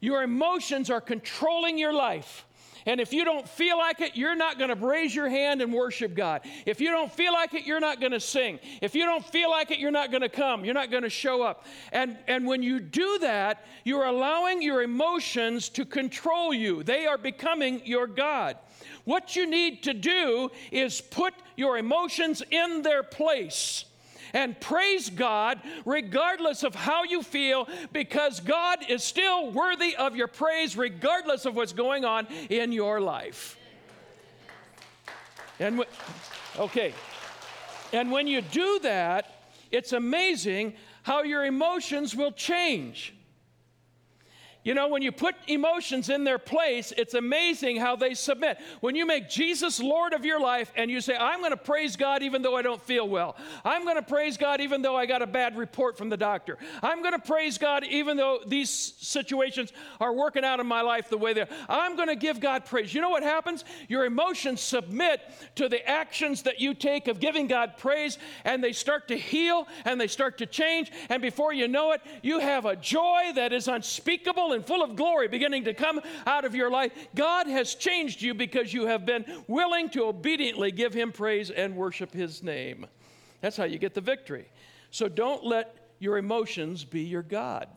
Your 0.00 0.24
emotions 0.24 0.90
are 0.90 1.00
controlling 1.00 1.78
your 1.78 1.92
life. 1.92 2.46
And 2.84 3.00
if 3.00 3.12
you 3.12 3.24
don't 3.24 3.48
feel 3.48 3.78
like 3.78 4.00
it, 4.00 4.16
you're 4.16 4.34
not 4.34 4.58
going 4.58 4.76
to 4.76 4.86
raise 4.86 5.14
your 5.14 5.28
hand 5.28 5.62
and 5.62 5.72
worship 5.72 6.16
God. 6.16 6.40
If 6.66 6.80
you 6.80 6.90
don't 6.90 7.12
feel 7.12 7.32
like 7.32 7.54
it, 7.54 7.64
you're 7.64 7.78
not 7.78 8.00
going 8.00 8.10
to 8.10 8.18
sing. 8.18 8.58
If 8.82 8.96
you 8.96 9.04
don't 9.04 9.24
feel 9.24 9.50
like 9.50 9.70
it, 9.70 9.78
you're 9.78 9.92
not 9.92 10.10
going 10.10 10.22
to 10.22 10.28
come. 10.28 10.64
You're 10.64 10.74
not 10.74 10.90
going 10.90 11.04
to 11.04 11.10
show 11.10 11.42
up. 11.42 11.66
And, 11.92 12.16
and 12.26 12.44
when 12.44 12.60
you 12.60 12.80
do 12.80 13.18
that, 13.20 13.66
you're 13.84 14.06
allowing 14.06 14.62
your 14.62 14.82
emotions 14.82 15.68
to 15.68 15.84
control 15.84 16.52
you. 16.52 16.82
They 16.82 17.06
are 17.06 17.18
becoming 17.18 17.82
your 17.84 18.08
God. 18.08 18.56
What 19.10 19.34
you 19.34 19.44
need 19.44 19.82
to 19.82 19.92
do 19.92 20.52
is 20.70 21.00
put 21.00 21.34
your 21.56 21.76
emotions 21.78 22.44
in 22.48 22.82
their 22.82 23.02
place 23.02 23.84
and 24.32 24.58
praise 24.60 25.10
God 25.10 25.60
regardless 25.84 26.62
of 26.62 26.76
how 26.76 27.02
you 27.02 27.24
feel 27.24 27.66
because 27.92 28.38
God 28.38 28.78
is 28.88 29.02
still 29.02 29.50
worthy 29.50 29.96
of 29.96 30.14
your 30.14 30.28
praise 30.28 30.76
regardless 30.76 31.44
of 31.44 31.56
what's 31.56 31.72
going 31.72 32.04
on 32.04 32.28
in 32.50 32.70
your 32.70 33.00
life. 33.00 33.58
And 35.58 35.78
w- 35.78 35.96
okay. 36.56 36.94
And 37.92 38.12
when 38.12 38.28
you 38.28 38.42
do 38.42 38.78
that, 38.84 39.50
it's 39.72 39.92
amazing 39.92 40.74
how 41.02 41.24
your 41.24 41.44
emotions 41.44 42.14
will 42.14 42.30
change. 42.30 43.12
You 44.62 44.74
know, 44.74 44.88
when 44.88 45.00
you 45.00 45.10
put 45.10 45.34
emotions 45.46 46.10
in 46.10 46.24
their 46.24 46.38
place, 46.38 46.92
it's 46.98 47.14
amazing 47.14 47.76
how 47.76 47.96
they 47.96 48.12
submit. 48.12 48.58
When 48.80 48.94
you 48.94 49.06
make 49.06 49.30
Jesus 49.30 49.80
Lord 49.80 50.12
of 50.12 50.22
your 50.22 50.38
life 50.38 50.70
and 50.76 50.90
you 50.90 51.00
say, 51.00 51.16
I'm 51.16 51.40
going 51.40 51.52
to 51.52 51.56
praise 51.56 51.96
God 51.96 52.22
even 52.22 52.42
though 52.42 52.56
I 52.56 52.62
don't 52.62 52.82
feel 52.82 53.08
well. 53.08 53.36
I'm 53.64 53.84
going 53.84 53.96
to 53.96 54.02
praise 54.02 54.36
God 54.36 54.60
even 54.60 54.82
though 54.82 54.96
I 54.96 55.06
got 55.06 55.22
a 55.22 55.26
bad 55.26 55.56
report 55.56 55.96
from 55.96 56.10
the 56.10 56.16
doctor. 56.18 56.58
I'm 56.82 57.00
going 57.00 57.14
to 57.14 57.26
praise 57.26 57.56
God 57.56 57.84
even 57.84 58.18
though 58.18 58.40
these 58.46 58.68
situations 58.70 59.72
are 59.98 60.12
working 60.12 60.44
out 60.44 60.60
in 60.60 60.66
my 60.66 60.82
life 60.82 61.08
the 61.08 61.16
way 61.16 61.32
they're. 61.32 61.48
I'm 61.66 61.96
going 61.96 62.08
to 62.08 62.16
give 62.16 62.38
God 62.38 62.66
praise. 62.66 62.92
You 62.92 63.00
know 63.00 63.08
what 63.08 63.22
happens? 63.22 63.64
Your 63.88 64.04
emotions 64.04 64.60
submit 64.60 65.22
to 65.54 65.70
the 65.70 65.86
actions 65.88 66.42
that 66.42 66.60
you 66.60 66.74
take 66.74 67.08
of 67.08 67.18
giving 67.18 67.46
God 67.46 67.78
praise 67.78 68.18
and 68.44 68.62
they 68.62 68.72
start 68.72 69.08
to 69.08 69.16
heal 69.16 69.66
and 69.86 69.98
they 69.98 70.06
start 70.06 70.36
to 70.38 70.46
change. 70.46 70.92
And 71.08 71.22
before 71.22 71.54
you 71.54 71.66
know 71.66 71.92
it, 71.92 72.02
you 72.22 72.40
have 72.40 72.66
a 72.66 72.76
joy 72.76 73.32
that 73.36 73.54
is 73.54 73.66
unspeakable 73.66 74.49
and 74.52 74.64
full 74.64 74.82
of 74.82 74.96
glory 74.96 75.28
beginning 75.28 75.64
to 75.64 75.74
come 75.74 76.00
out 76.26 76.44
of 76.44 76.54
your 76.54 76.70
life. 76.70 76.92
God 77.14 77.46
has 77.46 77.74
changed 77.74 78.22
you 78.22 78.34
because 78.34 78.72
you 78.72 78.86
have 78.86 79.06
been 79.06 79.24
willing 79.46 79.90
to 79.90 80.04
obediently 80.04 80.70
give 80.70 80.94
Him 80.94 81.12
praise 81.12 81.50
and 81.50 81.76
worship 81.76 82.12
His 82.12 82.42
name. 82.42 82.86
That's 83.40 83.56
how 83.56 83.64
you 83.64 83.78
get 83.78 83.94
the 83.94 84.00
victory. 84.00 84.48
So 84.90 85.08
don't 85.08 85.44
let 85.44 85.90
your 85.98 86.18
emotions 86.18 86.84
be 86.84 87.02
your 87.02 87.22
God. 87.22 87.68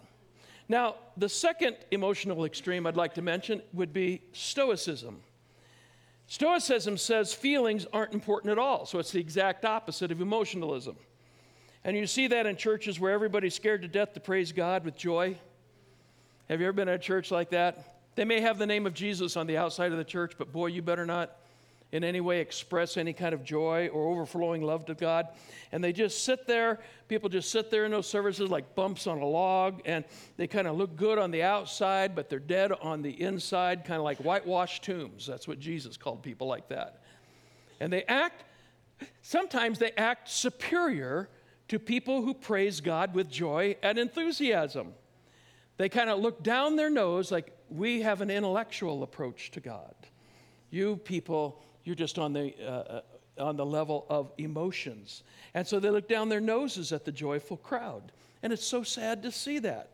Now, 0.69 0.95
the 1.17 1.29
second 1.29 1.77
emotional 1.91 2.45
extreme 2.45 2.87
I'd 2.87 2.95
like 2.95 3.13
to 3.15 3.21
mention 3.21 3.61
would 3.73 3.93
be 3.93 4.21
Stoicism. 4.31 5.21
Stoicism 6.27 6.97
says 6.97 7.33
feelings 7.33 7.85
aren't 7.93 8.13
important 8.13 8.51
at 8.51 8.57
all, 8.57 8.85
so 8.85 8.97
it's 8.97 9.11
the 9.11 9.19
exact 9.19 9.65
opposite 9.65 10.11
of 10.11 10.21
emotionalism. 10.21 10.95
And 11.83 11.97
you 11.97 12.07
see 12.07 12.27
that 12.27 12.45
in 12.45 12.55
churches 12.55 12.99
where 12.99 13.11
everybody's 13.11 13.53
scared 13.53 13.81
to 13.81 13.87
death 13.87 14.13
to 14.13 14.19
praise 14.19 14.51
God 14.51 14.85
with 14.85 14.95
joy. 14.95 15.37
Have 16.49 16.59
you 16.59 16.67
ever 16.67 16.73
been 16.73 16.89
at 16.89 16.95
a 16.95 16.99
church 16.99 17.31
like 17.31 17.51
that? 17.51 17.97
They 18.15 18.25
may 18.25 18.41
have 18.41 18.57
the 18.57 18.67
name 18.67 18.85
of 18.85 18.93
Jesus 18.93 19.37
on 19.37 19.47
the 19.47 19.57
outside 19.57 19.91
of 19.91 19.97
the 19.97 20.03
church, 20.03 20.33
but 20.37 20.51
boy, 20.51 20.67
you 20.67 20.81
better 20.81 21.05
not 21.05 21.37
in 21.93 22.03
any 22.03 22.19
way 22.19 22.41
express 22.41 22.97
any 22.97 23.13
kind 23.13 23.33
of 23.33 23.43
joy 23.43 23.87
or 23.89 24.11
overflowing 24.11 24.61
love 24.61 24.85
to 24.87 24.95
God. 24.95 25.27
And 25.71 25.83
they 25.83 25.93
just 25.93 26.25
sit 26.25 26.47
there, 26.47 26.79
people 27.07 27.29
just 27.29 27.51
sit 27.51 27.69
there 27.69 27.85
in 27.85 27.91
those 27.91 28.07
services 28.07 28.49
like 28.49 28.75
bumps 28.75 29.07
on 29.07 29.19
a 29.19 29.25
log, 29.25 29.81
and 29.85 30.03
they 30.35 30.47
kind 30.47 30.67
of 30.67 30.75
look 30.75 30.95
good 30.95 31.17
on 31.17 31.31
the 31.31 31.43
outside, 31.43 32.15
but 32.15 32.29
they're 32.29 32.39
dead 32.39 32.71
on 32.71 33.03
the 33.03 33.21
inside, 33.21 33.85
kind 33.85 33.99
of 33.99 34.03
like 34.03 34.17
whitewashed 34.17 34.83
tombs. 34.83 35.25
That's 35.25 35.47
what 35.47 35.59
Jesus 35.59 35.95
called 35.95 36.23
people 36.23 36.47
like 36.47 36.67
that. 36.69 37.01
And 37.79 37.93
they 37.93 38.03
act, 38.03 38.43
sometimes 39.21 39.79
they 39.79 39.91
act 39.91 40.29
superior 40.29 41.29
to 41.67 41.79
people 41.79 42.21
who 42.23 42.33
praise 42.33 42.81
God 42.81 43.13
with 43.13 43.29
joy 43.29 43.77
and 43.81 43.97
enthusiasm. 43.97 44.93
They 45.77 45.89
kind 45.89 46.09
of 46.09 46.19
look 46.19 46.43
down 46.43 46.75
their 46.75 46.89
nose 46.89 47.31
like 47.31 47.51
we 47.69 48.01
have 48.01 48.21
an 48.21 48.29
intellectual 48.29 49.03
approach 49.03 49.51
to 49.51 49.59
God. 49.59 49.95
You 50.69 50.97
people, 50.97 51.61
you're 51.83 51.95
just 51.95 52.19
on 52.19 52.33
the, 52.33 52.53
uh, 52.63 52.69
uh, 52.69 53.01
on 53.39 53.57
the 53.57 53.65
level 53.65 54.05
of 54.09 54.31
emotions. 54.37 55.23
And 55.53 55.67
so 55.67 55.79
they 55.79 55.89
look 55.89 56.07
down 56.07 56.29
their 56.29 56.41
noses 56.41 56.91
at 56.91 57.05
the 57.05 57.11
joyful 57.11 57.57
crowd. 57.57 58.11
And 58.43 58.53
it's 58.53 58.65
so 58.65 58.83
sad 58.83 59.23
to 59.23 59.31
see 59.31 59.59
that. 59.59 59.89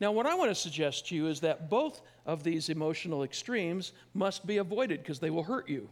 Now, 0.00 0.10
what 0.10 0.26
I 0.26 0.34
want 0.34 0.50
to 0.50 0.54
suggest 0.54 1.08
to 1.08 1.14
you 1.14 1.28
is 1.28 1.40
that 1.40 1.70
both 1.70 2.00
of 2.26 2.42
these 2.42 2.68
emotional 2.68 3.22
extremes 3.22 3.92
must 4.14 4.46
be 4.46 4.56
avoided 4.56 5.00
because 5.00 5.20
they 5.20 5.30
will 5.30 5.44
hurt 5.44 5.68
you. 5.68 5.88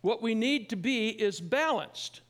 What 0.00 0.20
we 0.20 0.34
need 0.34 0.68
to 0.70 0.76
be 0.76 1.10
is 1.10 1.40
balanced, 1.40 2.22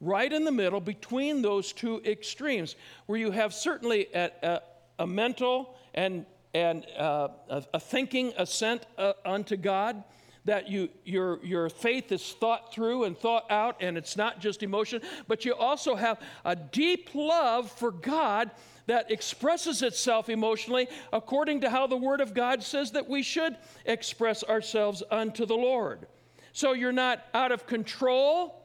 right 0.00 0.32
in 0.32 0.44
the 0.44 0.50
middle 0.50 0.80
between 0.80 1.40
those 1.40 1.72
two 1.72 2.02
extremes, 2.04 2.74
where 3.06 3.18
you 3.18 3.30
have 3.30 3.54
certainly 3.54 4.12
at, 4.12 4.38
at 4.42 4.73
a 4.98 5.06
mental 5.06 5.76
and, 5.94 6.26
and 6.54 6.86
uh, 6.98 7.28
a, 7.48 7.64
a, 7.74 7.80
thinking 7.80 8.32
assent 8.36 8.86
uh, 8.98 9.12
unto 9.24 9.56
God, 9.56 10.02
that 10.44 10.68
you, 10.68 10.88
your, 11.04 11.44
your 11.44 11.68
faith 11.70 12.12
is 12.12 12.32
thought 12.32 12.72
through 12.72 13.04
and 13.04 13.16
thought 13.16 13.50
out, 13.50 13.76
and 13.80 13.96
it's 13.96 14.16
not 14.16 14.40
just 14.40 14.62
emotion, 14.62 15.00
but 15.26 15.44
you 15.44 15.54
also 15.54 15.94
have 15.94 16.20
a 16.44 16.54
deep 16.54 17.10
love 17.14 17.70
for 17.70 17.90
God 17.90 18.50
that 18.86 19.10
expresses 19.10 19.80
itself 19.82 20.28
emotionally 20.28 20.88
according 21.12 21.62
to 21.62 21.70
how 21.70 21.86
the 21.86 21.96
Word 21.96 22.20
of 22.20 22.34
God 22.34 22.62
says 22.62 22.90
that 22.92 23.08
we 23.08 23.22
should 23.22 23.56
express 23.86 24.44
ourselves 24.44 25.02
unto 25.10 25.46
the 25.46 25.54
Lord. 25.54 26.06
So 26.52 26.72
you're 26.72 26.92
not 26.92 27.24
out 27.32 27.50
of 27.50 27.66
control 27.66 28.63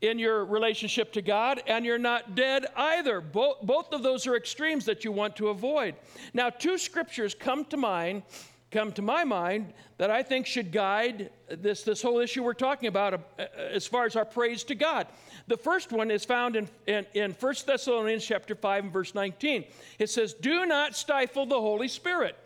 in 0.00 0.18
your 0.18 0.44
relationship 0.44 1.12
to 1.12 1.22
God, 1.22 1.62
and 1.66 1.84
you're 1.84 1.98
not 1.98 2.34
dead 2.34 2.66
either. 2.74 3.20
Both, 3.20 3.62
both 3.62 3.92
of 3.92 4.02
those 4.02 4.26
are 4.26 4.34
extremes 4.34 4.86
that 4.86 5.04
you 5.04 5.12
want 5.12 5.36
to 5.36 5.48
avoid. 5.48 5.94
Now, 6.32 6.48
two 6.48 6.78
scriptures 6.78 7.34
come 7.34 7.66
to 7.66 7.76
mind, 7.76 8.22
come 8.70 8.92
to 8.92 9.02
my 9.02 9.24
mind, 9.24 9.74
that 9.98 10.10
I 10.10 10.22
think 10.22 10.46
should 10.46 10.72
guide 10.72 11.30
this, 11.48 11.82
this 11.82 12.00
whole 12.00 12.18
issue 12.18 12.42
we're 12.42 12.54
talking 12.54 12.88
about 12.88 13.14
uh, 13.14 13.18
uh 13.38 13.46
as 13.72 13.86
far 13.86 14.06
as 14.06 14.16
our 14.16 14.24
praise 14.24 14.64
to 14.64 14.74
God. 14.74 15.06
The 15.48 15.56
first 15.56 15.92
one 15.92 16.10
is 16.10 16.24
found 16.24 16.56
in, 16.56 16.68
in, 16.86 17.04
in 17.12 17.32
1 17.32 17.54
Thessalonians 17.66 18.24
chapter 18.24 18.54
5 18.54 18.84
and 18.84 18.92
verse 18.92 19.14
19. 19.14 19.64
It 19.98 20.08
says, 20.08 20.32
Do 20.32 20.64
not 20.64 20.96
stifle 20.96 21.44
the 21.44 21.60
Holy 21.60 21.88
Spirit. 21.88 22.38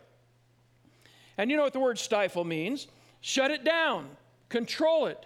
And 1.37 1.49
you 1.49 1.55
know 1.55 1.63
what 1.63 1.73
the 1.73 1.79
word 1.79 1.99
stifle 1.99 2.43
means? 2.43 2.87
Shut 3.21 3.51
it 3.51 3.63
down, 3.63 4.09
control 4.49 5.05
it 5.05 5.25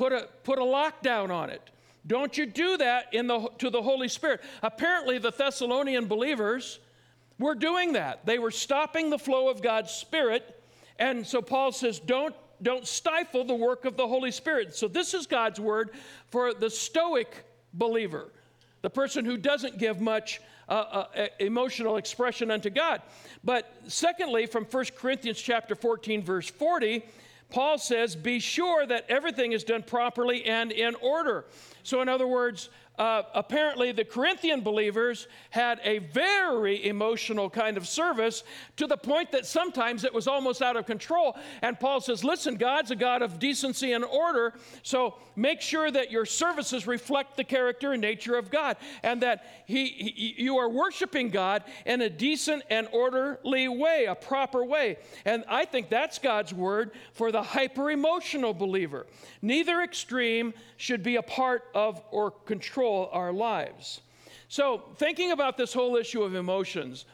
put 0.00 0.14
a, 0.14 0.26
put 0.44 0.58
a 0.58 0.62
lockdown 0.62 1.30
on 1.30 1.50
it. 1.50 1.60
Don't 2.06 2.38
you 2.38 2.46
do 2.46 2.78
that 2.78 3.12
in 3.12 3.26
the, 3.26 3.50
to 3.58 3.68
the 3.68 3.82
Holy 3.82 4.08
Spirit. 4.08 4.40
Apparently, 4.62 5.18
the 5.18 5.30
Thessalonian 5.30 6.06
believers 6.06 6.78
were 7.38 7.54
doing 7.54 7.92
that. 7.92 8.24
They 8.24 8.38
were 8.38 8.50
stopping 8.50 9.10
the 9.10 9.18
flow 9.18 9.50
of 9.50 9.60
God's 9.60 9.90
Spirit. 9.90 10.58
And 10.98 11.26
so 11.26 11.42
Paul 11.42 11.70
says, 11.72 11.98
don't, 11.98 12.34
don't 12.62 12.86
stifle 12.86 13.44
the 13.44 13.54
work 13.54 13.84
of 13.84 13.98
the 13.98 14.08
Holy 14.08 14.30
Spirit. 14.30 14.74
So, 14.74 14.88
this 14.88 15.12
is 15.12 15.26
God's 15.26 15.60
word 15.60 15.90
for 16.30 16.54
the 16.54 16.70
Stoic 16.70 17.44
believer, 17.74 18.32
the 18.80 18.90
person 18.90 19.26
who 19.26 19.36
doesn't 19.36 19.76
give 19.76 20.00
much 20.00 20.40
uh, 20.70 20.72
uh, 21.14 21.26
emotional 21.40 21.98
expression 21.98 22.50
unto 22.50 22.70
God. 22.70 23.02
But 23.44 23.70
secondly, 23.86 24.46
from 24.46 24.64
1 24.64 24.84
Corinthians 24.96 25.38
chapter 25.38 25.74
14, 25.74 26.22
verse 26.22 26.48
40, 26.48 27.04
Paul 27.50 27.78
says, 27.78 28.16
Be 28.16 28.38
sure 28.38 28.86
that 28.86 29.06
everything 29.08 29.52
is 29.52 29.64
done 29.64 29.82
properly 29.82 30.44
and 30.44 30.72
in 30.72 30.94
order. 30.96 31.44
So, 31.82 32.00
in 32.00 32.08
other 32.08 32.26
words, 32.26 32.70
uh, 33.00 33.22
apparently 33.34 33.92
the 33.92 34.04
Corinthian 34.04 34.60
believers 34.60 35.26
had 35.48 35.80
a 35.84 36.00
very 36.00 36.86
emotional 36.86 37.48
kind 37.48 37.78
of 37.78 37.88
service 37.88 38.44
to 38.76 38.86
the 38.86 38.96
point 38.96 39.32
that 39.32 39.46
sometimes 39.46 40.04
it 40.04 40.12
was 40.12 40.28
almost 40.28 40.60
out 40.60 40.76
of 40.76 40.84
control. 40.84 41.34
And 41.62 41.80
Paul 41.80 42.02
says, 42.02 42.22
Listen, 42.22 42.56
God's 42.56 42.90
a 42.90 42.96
God 42.96 43.22
of 43.22 43.38
decency 43.38 43.94
and 43.94 44.04
order, 44.04 44.52
so 44.82 45.14
make 45.34 45.62
sure 45.62 45.90
that 45.90 46.10
your 46.10 46.26
services 46.26 46.86
reflect 46.86 47.38
the 47.38 47.44
character 47.44 47.92
and 47.92 48.02
nature 48.02 48.36
of 48.36 48.50
God 48.50 48.76
and 49.02 49.22
that 49.22 49.46
he, 49.64 49.86
he, 49.86 50.34
you 50.36 50.58
are 50.58 50.68
worshiping 50.68 51.30
God 51.30 51.64
in 51.86 52.02
a 52.02 52.10
decent 52.10 52.64
and 52.68 52.86
orderly 52.92 53.66
way, 53.66 54.04
a 54.10 54.14
proper 54.14 54.62
way. 54.62 54.98
And 55.24 55.42
I 55.48 55.64
think 55.64 55.88
that's 55.88 56.18
God's 56.18 56.52
word 56.52 56.90
for 57.14 57.32
the 57.32 57.42
hyper 57.42 57.90
emotional 57.90 58.52
believer. 58.52 59.06
Neither 59.40 59.80
extreme 59.80 60.52
should 60.76 61.02
be 61.02 61.16
a 61.16 61.22
part 61.22 61.64
of 61.74 62.02
or 62.10 62.30
control 62.30 62.89
our 63.12 63.32
lives. 63.32 64.00
So, 64.48 64.82
thinking 64.96 65.30
about 65.30 65.56
this 65.56 65.72
whole 65.72 65.96
issue 65.96 66.22
of 66.22 66.34
emotions, 66.34 67.04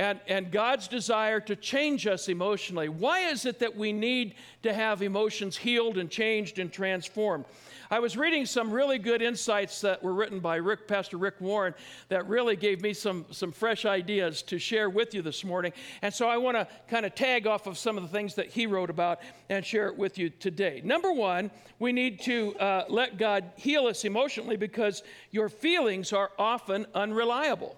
and, 0.00 0.18
and 0.28 0.50
God's 0.50 0.88
desire 0.88 1.40
to 1.40 1.54
change 1.54 2.06
us 2.06 2.30
emotionally. 2.30 2.88
Why 2.88 3.28
is 3.28 3.44
it 3.44 3.58
that 3.58 3.76
we 3.76 3.92
need 3.92 4.34
to 4.62 4.72
have 4.72 5.02
emotions 5.02 5.58
healed 5.58 5.98
and 5.98 6.10
changed 6.10 6.58
and 6.58 6.72
transformed? 6.72 7.44
I 7.90 7.98
was 7.98 8.16
reading 8.16 8.46
some 8.46 8.70
really 8.70 8.98
good 8.98 9.20
insights 9.20 9.82
that 9.82 10.02
were 10.02 10.14
written 10.14 10.40
by 10.40 10.56
Rick, 10.56 10.88
Pastor 10.88 11.18
Rick 11.18 11.34
Warren 11.38 11.74
that 12.08 12.26
really 12.28 12.56
gave 12.56 12.80
me 12.80 12.94
some, 12.94 13.26
some 13.30 13.52
fresh 13.52 13.84
ideas 13.84 14.40
to 14.44 14.58
share 14.58 14.88
with 14.88 15.12
you 15.12 15.20
this 15.20 15.44
morning. 15.44 15.74
And 16.00 16.14
so 16.14 16.26
I 16.26 16.38
want 16.38 16.56
to 16.56 16.66
kind 16.88 17.04
of 17.04 17.14
tag 17.14 17.46
off 17.46 17.66
of 17.66 17.76
some 17.76 17.98
of 17.98 18.02
the 18.02 18.08
things 18.08 18.36
that 18.36 18.46
he 18.46 18.66
wrote 18.66 18.88
about 18.88 19.20
and 19.50 19.66
share 19.66 19.88
it 19.88 19.98
with 19.98 20.16
you 20.16 20.30
today. 20.30 20.80
Number 20.82 21.12
one, 21.12 21.50
we 21.78 21.92
need 21.92 22.22
to 22.22 22.54
uh, 22.54 22.84
let 22.88 23.18
God 23.18 23.52
heal 23.56 23.86
us 23.86 24.06
emotionally 24.06 24.56
because 24.56 25.02
your 25.30 25.50
feelings 25.50 26.14
are 26.14 26.30
often 26.38 26.86
unreliable. 26.94 27.76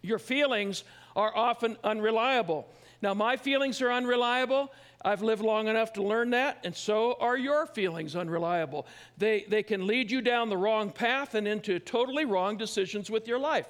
Your 0.00 0.18
feelings 0.18 0.84
are 1.18 1.36
often 1.36 1.76
unreliable. 1.82 2.64
Now, 3.02 3.12
my 3.12 3.36
feelings 3.36 3.82
are 3.82 3.90
unreliable. 3.90 4.72
I've 5.04 5.20
lived 5.20 5.42
long 5.42 5.66
enough 5.66 5.92
to 5.94 6.02
learn 6.02 6.30
that, 6.30 6.58
and 6.62 6.74
so 6.74 7.16
are 7.20 7.36
your 7.36 7.66
feelings 7.66 8.14
unreliable. 8.14 8.86
They, 9.18 9.44
they 9.48 9.64
can 9.64 9.86
lead 9.86 10.12
you 10.12 10.20
down 10.20 10.48
the 10.48 10.56
wrong 10.56 10.90
path 10.90 11.34
and 11.34 11.46
into 11.46 11.80
totally 11.80 12.24
wrong 12.24 12.56
decisions 12.56 13.10
with 13.10 13.26
your 13.26 13.38
life. 13.40 13.66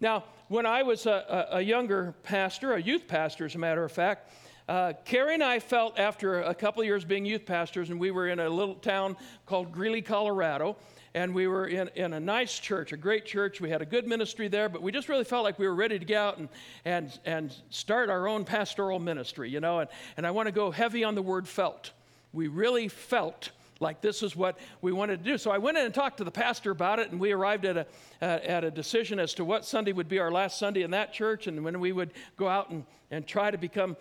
Now, 0.00 0.24
when 0.48 0.64
I 0.64 0.82
was 0.82 1.04
a, 1.04 1.46
a, 1.52 1.56
a 1.58 1.60
younger 1.60 2.14
pastor, 2.22 2.74
a 2.74 2.80
youth 2.82 3.06
pastor, 3.06 3.44
as 3.44 3.54
a 3.54 3.58
matter 3.58 3.84
of 3.84 3.92
fact, 3.92 4.32
uh, 4.68 4.92
Carrie 5.04 5.34
and 5.34 5.44
I 5.44 5.58
felt 5.58 5.98
after 5.98 6.42
a 6.42 6.54
couple 6.54 6.82
years 6.84 7.04
being 7.04 7.24
youth 7.24 7.46
pastors, 7.46 7.90
and 7.90 8.00
we 8.00 8.10
were 8.10 8.28
in 8.28 8.40
a 8.40 8.48
little 8.48 8.74
town 8.74 9.16
called 9.46 9.72
Greeley, 9.72 10.02
Colorado 10.02 10.76
and 11.16 11.34
we 11.34 11.46
were 11.46 11.66
in, 11.66 11.88
in 11.94 12.12
a 12.12 12.20
nice 12.20 12.58
church, 12.58 12.92
a 12.92 12.96
great 12.96 13.24
church. 13.24 13.58
We 13.58 13.70
had 13.70 13.80
a 13.80 13.86
good 13.86 14.06
ministry 14.06 14.48
there, 14.48 14.68
but 14.68 14.82
we 14.82 14.92
just 14.92 15.08
really 15.08 15.24
felt 15.24 15.44
like 15.44 15.58
we 15.58 15.66
were 15.66 15.74
ready 15.74 15.98
to 15.98 16.04
get 16.04 16.18
out 16.18 16.36
and, 16.36 16.50
and, 16.84 17.18
and 17.24 17.56
start 17.70 18.10
our 18.10 18.28
own 18.28 18.44
pastoral 18.44 18.98
ministry, 18.98 19.48
you 19.48 19.60
know. 19.60 19.80
And, 19.80 19.88
and 20.18 20.26
I 20.26 20.30
want 20.30 20.46
to 20.46 20.52
go 20.52 20.70
heavy 20.70 21.04
on 21.04 21.14
the 21.14 21.22
word 21.22 21.48
felt. 21.48 21.92
We 22.34 22.48
really 22.48 22.88
felt 22.88 23.48
like 23.80 24.02
this 24.02 24.22
is 24.22 24.36
what 24.36 24.58
we 24.82 24.92
wanted 24.92 25.24
to 25.24 25.30
do. 25.30 25.38
So 25.38 25.50
I 25.50 25.56
went 25.56 25.78
in 25.78 25.86
and 25.86 25.94
talked 25.94 26.18
to 26.18 26.24
the 26.24 26.30
pastor 26.30 26.70
about 26.70 26.98
it, 26.98 27.10
and 27.10 27.18
we 27.18 27.32
arrived 27.32 27.64
at 27.64 27.78
a, 27.78 27.86
at 28.20 28.62
a 28.62 28.70
decision 28.70 29.18
as 29.18 29.32
to 29.34 29.44
what 29.44 29.64
Sunday 29.64 29.92
would 29.92 30.08
be 30.08 30.18
our 30.18 30.30
last 30.30 30.58
Sunday 30.58 30.82
in 30.82 30.90
that 30.90 31.14
church 31.14 31.46
and 31.46 31.64
when 31.64 31.80
we 31.80 31.92
would 31.92 32.12
go 32.36 32.46
out 32.46 32.68
and, 32.68 32.84
and 33.10 33.26
try 33.26 33.50
to 33.50 33.56
become 33.56 33.96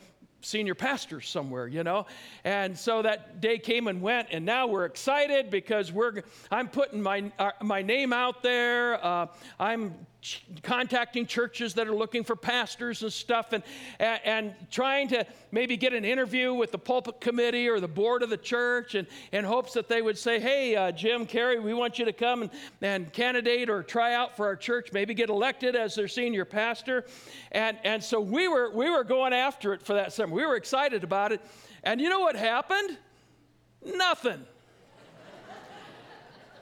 senior 0.45 0.75
pastor 0.75 1.21
somewhere, 1.21 1.67
you 1.67 1.83
know? 1.83 2.05
And 2.43 2.77
so 2.77 3.01
that 3.01 3.41
day 3.41 3.57
came 3.57 3.87
and 3.87 4.01
went, 4.01 4.29
and 4.31 4.45
now 4.45 4.67
we're 4.67 4.85
excited 4.85 5.49
because 5.49 5.91
we're, 5.91 6.23
I'm 6.51 6.67
putting 6.67 7.01
my, 7.01 7.31
uh, 7.39 7.51
my 7.61 7.81
name 7.81 8.13
out 8.13 8.43
there. 8.43 9.03
Uh, 9.03 9.27
I'm 9.59 9.95
ch- 10.25 10.43
contacting 10.63 11.25
churches 11.25 11.75
that 11.75 11.87
are 11.87 11.95
looking 11.95 12.23
for 12.23 12.35
pastors 12.35 13.03
and 13.03 13.13
stuff 13.13 13.53
and, 13.53 13.63
and, 13.99 14.19
and, 14.25 14.55
trying 14.71 15.07
to 15.07 15.25
maybe 15.51 15.77
get 15.77 15.93
an 15.93 16.03
interview 16.03 16.53
with 16.53 16.71
the 16.71 16.77
pulpit 16.77 17.21
committee 17.21 17.69
or 17.69 17.79
the 17.79 17.87
board 17.87 18.23
of 18.23 18.29
the 18.29 18.37
church 18.37 18.95
and 18.95 19.07
in 19.31 19.45
hopes 19.45 19.73
that 19.73 19.87
they 19.87 20.01
would 20.01 20.17
say, 20.17 20.39
hey, 20.39 20.75
uh, 20.75 20.91
Jim, 20.91 21.25
Carrie, 21.25 21.59
we 21.59 21.73
want 21.73 21.99
you 21.99 22.05
to 22.05 22.13
come 22.13 22.41
and, 22.41 22.51
and 22.81 23.13
candidate 23.13 23.69
or 23.69 23.83
try 23.83 24.13
out 24.15 24.35
for 24.35 24.45
our 24.47 24.55
church, 24.55 24.91
maybe 24.91 25.13
get 25.13 25.29
elected 25.29 25.75
as 25.75 25.95
their 25.95 26.07
senior 26.07 26.45
pastor. 26.45 27.05
And, 27.51 27.77
and 27.83 28.03
so 28.03 28.19
we 28.19 28.47
were, 28.47 28.71
we 28.71 28.89
were 28.89 29.03
going 29.03 29.33
after 29.33 29.73
it 29.73 29.81
for 29.81 29.93
that 29.93 30.11
summer. 30.11 30.34
We 30.35 30.45
were 30.45 30.55
excited 30.55 31.03
about 31.03 31.31
it. 31.31 31.41
And 31.83 31.99
you 31.99 32.09
know 32.09 32.19
what 32.19 32.35
happened? 32.35 32.97
Nothing. 33.83 34.45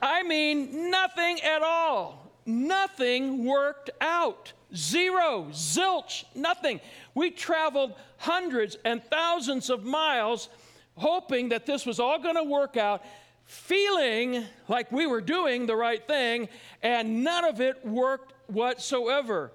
I 0.00 0.22
mean, 0.22 0.90
nothing 0.90 1.40
at 1.40 1.62
all 1.62 2.24
nothing 2.46 3.44
worked 3.44 3.90
out. 4.00 4.52
Zero, 4.74 5.48
zilch, 5.50 6.24
nothing. 6.34 6.80
We 7.14 7.30
traveled 7.30 7.94
hundreds 8.18 8.76
and 8.84 9.02
thousands 9.04 9.70
of 9.70 9.84
miles 9.84 10.48
hoping 10.96 11.50
that 11.50 11.66
this 11.66 11.86
was 11.86 11.98
all 11.98 12.18
going 12.20 12.36
to 12.36 12.44
work 12.44 12.76
out, 12.76 13.04
feeling 13.44 14.44
like 14.68 14.90
we 14.92 15.06
were 15.06 15.20
doing 15.20 15.66
the 15.66 15.76
right 15.76 16.06
thing, 16.06 16.48
and 16.82 17.24
none 17.24 17.44
of 17.44 17.60
it 17.60 17.84
worked 17.84 18.32
whatsoever. 18.48 19.52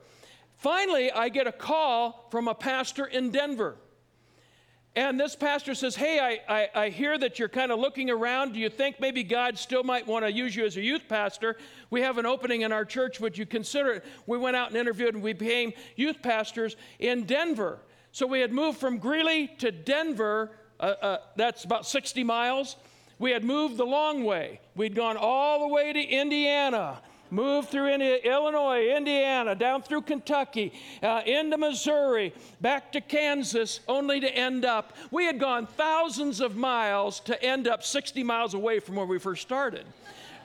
Finally, 0.58 1.12
I 1.12 1.30
get 1.30 1.48
a 1.48 1.52
call 1.52 2.28
from 2.30 2.48
a 2.48 2.56
pastor 2.56 3.06
in 3.06 3.32
Denver. 3.32 3.78
And 4.96 5.20
this 5.20 5.36
pastor 5.36 5.76
says, 5.76 5.96
Hey, 5.96 6.20
I, 6.20 6.54
I, 6.54 6.70
I 6.86 6.90
hear 6.90 7.18
that 7.18 7.38
you're 7.38 7.50
kind 7.50 7.72
of 7.72 7.80
looking 7.80 8.10
around. 8.10 8.54
Do 8.54 8.60
you 8.60 8.70
think 8.70 9.00
maybe 9.00 9.24
God 9.24 9.58
still 9.58 9.84
might 9.84 10.08
want 10.08 10.26
to 10.26 10.32
use 10.32 10.56
you 10.56 10.66
as 10.66 10.78
a 10.78 10.82
youth 10.82 11.04
pastor? 11.08 11.58
We 11.90 12.02
have 12.02 12.18
an 12.18 12.26
opening 12.26 12.62
in 12.62 12.72
our 12.72 12.86
church. 12.86 13.20
Would 13.20 13.38
you 13.38 13.46
consider 13.46 13.94
it? 13.94 14.06
We 14.26 14.38
went 14.38 14.56
out 14.56 14.70
and 14.70 14.78
interviewed, 14.78 15.14
and 15.14 15.24
we 15.24 15.34
became 15.34 15.74
youth 15.96 16.22
pastors 16.22 16.76
in 16.98 17.26
Denver. 17.26 17.80
So 18.12 18.26
we 18.26 18.40
had 18.40 18.52
moved 18.52 18.80
from 18.80 18.98
Greeley 18.98 19.48
to 19.60 19.72
Denver. 19.72 20.52
Uh, 20.80 20.96
uh, 21.02 21.18
that's 21.36 21.64
about 21.66 21.86
60 21.86 22.24
miles. 22.24 22.76
We 23.20 23.32
had 23.32 23.44
moved 23.44 23.78
the 23.78 23.86
long 23.86 24.24
way. 24.24 24.60
We'd 24.76 24.96
gone 24.96 25.18
all 25.18 25.60
the 25.60 25.74
way 25.74 25.94
to 25.94 26.02
Indiana 26.02 27.02
moved 27.32 27.70
through 27.70 27.88
Illinois, 27.88 28.96
Indiana, 28.96 29.56
down 29.56 29.82
through 29.82 30.02
Kentucky, 30.02 30.74
uh, 31.04 31.22
into 31.26 31.58
Missouri, 31.58 32.34
back 32.62 32.92
to 32.92 33.02
Kansas, 33.02 33.80
only 33.88 34.20
to 34.20 34.30
end 34.30 34.66
up. 34.66 34.94
We 35.12 35.26
had 35.26 35.40
gone 35.40 35.68
thousands 35.68 36.42
of 36.42 36.56
miles 36.56 37.20
to 37.22 37.42
end 37.44 37.68
up 37.68 37.84
60 37.84 38.24
miles 38.24 38.54
away 38.54 38.80
from 38.80 38.96
where 38.96 39.06
we 39.06 39.20
first 39.20 39.42
started, 39.42 39.86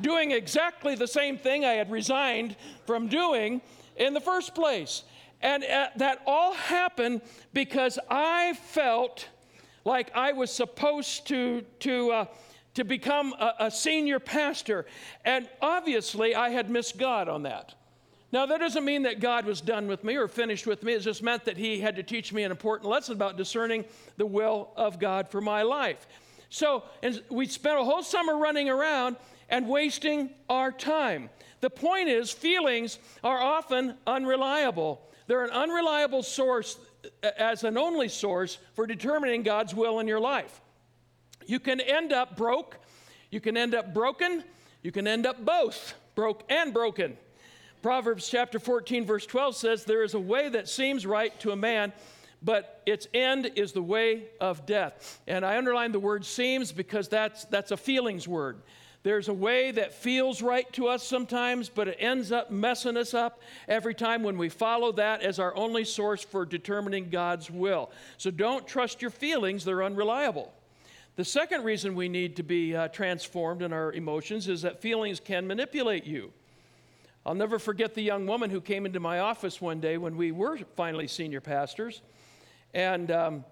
doing 0.00 0.32
exactly 0.32 0.94
the 0.94 1.08
same 1.08 1.38
thing 1.38 1.64
I 1.64 1.72
had 1.72 1.90
resigned 1.90 2.56
from 2.86 3.08
doing 3.08 3.60
in 3.96 4.14
the 4.14 4.20
first 4.20 4.54
place. 4.54 5.04
And 5.40 5.62
uh, 5.64 5.88
that 5.96 6.22
all 6.26 6.54
happened 6.54 7.20
because 7.52 7.98
I 8.08 8.54
felt 8.54 9.28
like 9.84 10.10
I 10.14 10.32
was 10.32 10.50
supposed 10.50 11.26
to, 11.28 11.62
to 11.80 12.10
uh, 12.10 12.24
to 12.74 12.84
become 12.84 13.34
a, 13.38 13.54
a 13.60 13.70
senior 13.70 14.18
pastor. 14.18 14.86
And 15.24 15.48
obviously, 15.60 16.34
I 16.34 16.50
had 16.50 16.70
missed 16.70 16.98
God 16.98 17.28
on 17.28 17.44
that. 17.44 17.74
Now, 18.32 18.46
that 18.46 18.58
doesn't 18.58 18.84
mean 18.84 19.04
that 19.04 19.20
God 19.20 19.46
was 19.46 19.60
done 19.60 19.86
with 19.86 20.02
me 20.02 20.16
or 20.16 20.26
finished 20.26 20.66
with 20.66 20.82
me. 20.82 20.94
It 20.94 21.00
just 21.00 21.22
meant 21.22 21.44
that 21.44 21.56
He 21.56 21.80
had 21.80 21.96
to 21.96 22.02
teach 22.02 22.32
me 22.32 22.42
an 22.42 22.50
important 22.50 22.90
lesson 22.90 23.14
about 23.14 23.36
discerning 23.36 23.84
the 24.16 24.26
will 24.26 24.70
of 24.76 24.98
God 24.98 25.28
for 25.28 25.40
my 25.40 25.62
life. 25.62 26.06
So, 26.50 26.82
and 27.02 27.22
we 27.30 27.46
spent 27.46 27.78
a 27.78 27.84
whole 27.84 28.02
summer 28.02 28.36
running 28.36 28.68
around 28.68 29.16
and 29.48 29.68
wasting 29.68 30.30
our 30.48 30.72
time. 30.72 31.30
The 31.60 31.70
point 31.70 32.08
is, 32.08 32.32
feelings 32.32 32.98
are 33.22 33.40
often 33.40 33.94
unreliable. 34.06 35.00
They're 35.26 35.44
an 35.44 35.50
unreliable 35.50 36.22
source 36.22 36.76
as 37.38 37.64
an 37.64 37.78
only 37.78 38.08
source 38.08 38.58
for 38.74 38.86
determining 38.86 39.44
God's 39.44 39.74
will 39.74 40.00
in 40.00 40.08
your 40.08 40.20
life. 40.20 40.60
You 41.46 41.60
can 41.60 41.80
end 41.80 42.12
up 42.12 42.36
broke, 42.36 42.78
you 43.30 43.40
can 43.40 43.56
end 43.56 43.74
up 43.74 43.92
broken, 43.94 44.44
you 44.82 44.92
can 44.92 45.06
end 45.06 45.26
up 45.26 45.44
both 45.44 45.94
broke 46.14 46.44
and 46.48 46.72
broken. 46.72 47.16
Proverbs 47.82 48.28
chapter 48.28 48.58
14, 48.58 49.04
verse 49.04 49.26
12 49.26 49.56
says, 49.56 49.84
There 49.84 50.02
is 50.02 50.14
a 50.14 50.20
way 50.20 50.48
that 50.48 50.68
seems 50.68 51.04
right 51.04 51.38
to 51.40 51.50
a 51.50 51.56
man, 51.56 51.92
but 52.42 52.82
its 52.86 53.06
end 53.12 53.50
is 53.56 53.72
the 53.72 53.82
way 53.82 54.24
of 54.40 54.64
death. 54.64 55.20
And 55.26 55.44
I 55.44 55.58
underline 55.58 55.92
the 55.92 56.00
word 56.00 56.24
seems 56.24 56.72
because 56.72 57.08
that's, 57.08 57.44
that's 57.46 57.72
a 57.72 57.76
feelings 57.76 58.26
word. 58.26 58.58
There's 59.02 59.28
a 59.28 59.34
way 59.34 59.70
that 59.70 59.92
feels 59.92 60.40
right 60.40 60.70
to 60.72 60.88
us 60.88 61.06
sometimes, 61.06 61.68
but 61.68 61.88
it 61.88 61.98
ends 62.00 62.32
up 62.32 62.50
messing 62.50 62.96
us 62.96 63.12
up 63.12 63.42
every 63.68 63.94
time 63.94 64.22
when 64.22 64.38
we 64.38 64.48
follow 64.48 64.92
that 64.92 65.20
as 65.20 65.38
our 65.38 65.54
only 65.54 65.84
source 65.84 66.24
for 66.24 66.46
determining 66.46 67.10
God's 67.10 67.50
will. 67.50 67.90
So 68.16 68.30
don't 68.30 68.66
trust 68.66 69.02
your 69.02 69.10
feelings, 69.10 69.62
they're 69.62 69.84
unreliable. 69.84 70.54
The 71.16 71.24
second 71.24 71.62
reason 71.62 71.94
we 71.94 72.08
need 72.08 72.34
to 72.36 72.42
be 72.42 72.74
uh, 72.74 72.88
transformed 72.88 73.62
in 73.62 73.72
our 73.72 73.92
emotions 73.92 74.48
is 74.48 74.62
that 74.62 74.82
feelings 74.82 75.20
can 75.20 75.46
manipulate 75.46 76.04
you. 76.04 76.32
I'll 77.24 77.36
never 77.36 77.60
forget 77.60 77.94
the 77.94 78.02
young 78.02 78.26
woman 78.26 78.50
who 78.50 78.60
came 78.60 78.84
into 78.84 78.98
my 78.98 79.20
office 79.20 79.60
one 79.60 79.78
day 79.78 79.96
when 79.96 80.16
we 80.16 80.32
were 80.32 80.58
finally 80.74 81.06
senior 81.06 81.40
pastors. 81.40 82.02
And 82.74 83.12
um, 83.12 83.44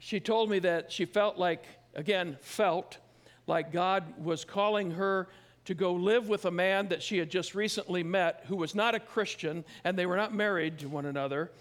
she 0.00 0.18
told 0.18 0.50
me 0.50 0.58
that 0.58 0.90
she 0.90 1.04
felt 1.04 1.38
like, 1.38 1.64
again, 1.94 2.36
felt 2.40 2.98
like 3.46 3.70
God 3.70 4.18
was 4.18 4.44
calling 4.44 4.90
her 4.90 5.28
to 5.66 5.74
go 5.74 5.92
live 5.92 6.28
with 6.28 6.46
a 6.46 6.50
man 6.50 6.88
that 6.88 7.00
she 7.00 7.16
had 7.16 7.30
just 7.30 7.54
recently 7.54 8.02
met 8.02 8.42
who 8.48 8.56
was 8.56 8.74
not 8.74 8.96
a 8.96 9.00
Christian 9.00 9.64
and 9.84 9.96
they 9.96 10.04
were 10.04 10.16
not 10.16 10.34
married 10.34 10.80
to 10.80 10.88
one 10.88 11.06
another. 11.06 11.52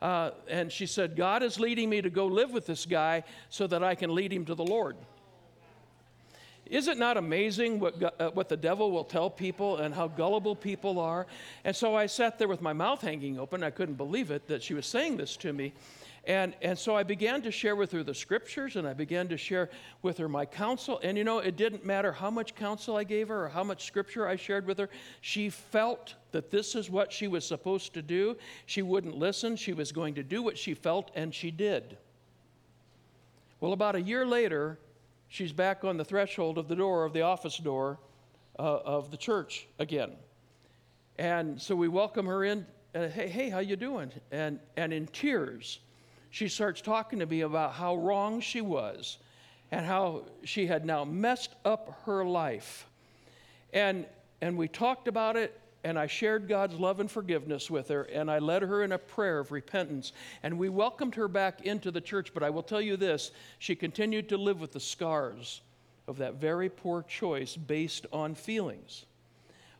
Uh, 0.00 0.30
and 0.48 0.72
she 0.72 0.86
said, 0.86 1.14
God 1.14 1.42
is 1.42 1.60
leading 1.60 1.90
me 1.90 2.00
to 2.00 2.10
go 2.10 2.26
live 2.26 2.52
with 2.52 2.66
this 2.66 2.86
guy 2.86 3.22
so 3.50 3.66
that 3.66 3.84
I 3.84 3.94
can 3.94 4.14
lead 4.14 4.32
him 4.32 4.44
to 4.46 4.54
the 4.54 4.64
Lord. 4.64 4.96
Is 6.66 6.86
it 6.86 6.98
not 6.98 7.16
amazing 7.16 7.80
what, 7.80 8.20
uh, 8.20 8.30
what 8.30 8.48
the 8.48 8.56
devil 8.56 8.92
will 8.92 9.04
tell 9.04 9.28
people 9.28 9.78
and 9.78 9.92
how 9.92 10.06
gullible 10.06 10.54
people 10.54 11.00
are? 11.00 11.26
And 11.64 11.74
so 11.74 11.96
I 11.96 12.06
sat 12.06 12.38
there 12.38 12.46
with 12.46 12.62
my 12.62 12.72
mouth 12.72 13.00
hanging 13.02 13.40
open. 13.40 13.64
I 13.64 13.70
couldn't 13.70 13.96
believe 13.96 14.30
it 14.30 14.46
that 14.46 14.62
she 14.62 14.74
was 14.74 14.86
saying 14.86 15.16
this 15.16 15.36
to 15.38 15.52
me. 15.52 15.72
And, 16.26 16.54
and 16.60 16.78
so 16.78 16.94
I 16.94 17.02
began 17.02 17.40
to 17.42 17.50
share 17.50 17.74
with 17.74 17.92
her 17.92 18.02
the 18.02 18.14
scriptures 18.14 18.76
and 18.76 18.86
I 18.86 18.92
began 18.92 19.28
to 19.28 19.36
share 19.36 19.70
with 20.02 20.18
her 20.18 20.28
my 20.28 20.44
counsel. 20.44 21.00
And 21.02 21.16
you 21.16 21.24
know, 21.24 21.38
it 21.38 21.56
didn't 21.56 21.84
matter 21.84 22.12
how 22.12 22.30
much 22.30 22.54
counsel 22.54 22.96
I 22.96 23.04
gave 23.04 23.28
her 23.28 23.46
or 23.46 23.48
how 23.48 23.64
much 23.64 23.86
scripture 23.86 24.28
I 24.28 24.36
shared 24.36 24.66
with 24.66 24.78
her. 24.78 24.90
She 25.22 25.48
felt 25.48 26.14
that 26.32 26.50
this 26.50 26.74
is 26.74 26.90
what 26.90 27.12
she 27.12 27.26
was 27.26 27.46
supposed 27.46 27.94
to 27.94 28.02
do. 28.02 28.36
She 28.66 28.82
wouldn't 28.82 29.16
listen. 29.16 29.56
She 29.56 29.72
was 29.72 29.92
going 29.92 30.14
to 30.14 30.22
do 30.22 30.42
what 30.42 30.58
she 30.58 30.74
felt, 30.74 31.10
and 31.14 31.34
she 31.34 31.50
did. 31.50 31.96
Well, 33.60 33.72
about 33.72 33.96
a 33.96 34.00
year 34.00 34.26
later, 34.26 34.78
she's 35.28 35.52
back 35.52 35.84
on 35.84 35.96
the 35.96 36.04
threshold 36.04 36.58
of 36.58 36.68
the 36.68 36.76
door, 36.76 37.04
of 37.04 37.12
the 37.12 37.22
office 37.22 37.56
door 37.56 37.98
uh, 38.58 38.80
of 38.84 39.10
the 39.10 39.16
church 39.16 39.66
again. 39.78 40.12
And 41.18 41.60
so 41.60 41.74
we 41.74 41.88
welcome 41.88 42.26
her 42.26 42.44
in. 42.44 42.66
Uh, 42.94 43.08
hey, 43.08 43.28
hey, 43.28 43.50
how 43.50 43.58
you 43.58 43.76
doing? 43.76 44.12
And, 44.30 44.58
and 44.76 44.92
in 44.92 45.06
tears, 45.08 45.80
she 46.30 46.48
starts 46.48 46.80
talking 46.80 47.18
to 47.18 47.26
me 47.26 47.42
about 47.42 47.72
how 47.72 47.96
wrong 47.96 48.40
she 48.40 48.60
was 48.60 49.18
and 49.72 49.84
how 49.84 50.22
she 50.44 50.66
had 50.66 50.84
now 50.84 51.04
messed 51.04 51.54
up 51.64 52.00
her 52.06 52.24
life. 52.24 52.86
And, 53.72 54.06
and 54.40 54.56
we 54.56 54.68
talked 54.68 55.06
about 55.06 55.36
it, 55.36 55.60
and 55.84 55.98
I 55.98 56.06
shared 56.06 56.48
God's 56.48 56.74
love 56.74 57.00
and 57.00 57.10
forgiveness 57.10 57.70
with 57.70 57.88
her, 57.88 58.02
and 58.02 58.30
I 58.30 58.38
led 58.38 58.62
her 58.62 58.82
in 58.82 58.92
a 58.92 58.98
prayer 58.98 59.38
of 59.38 59.52
repentance. 59.52 60.12
And 60.42 60.58
we 60.58 60.68
welcomed 60.68 61.14
her 61.14 61.28
back 61.28 61.62
into 61.62 61.90
the 61.90 62.00
church, 62.00 62.32
but 62.34 62.42
I 62.42 62.50
will 62.50 62.62
tell 62.62 62.80
you 62.80 62.96
this 62.96 63.30
she 63.58 63.74
continued 63.74 64.28
to 64.30 64.36
live 64.36 64.60
with 64.60 64.72
the 64.72 64.80
scars 64.80 65.62
of 66.08 66.18
that 66.18 66.34
very 66.34 66.68
poor 66.68 67.02
choice 67.02 67.56
based 67.56 68.06
on 68.12 68.34
feelings. 68.34 69.04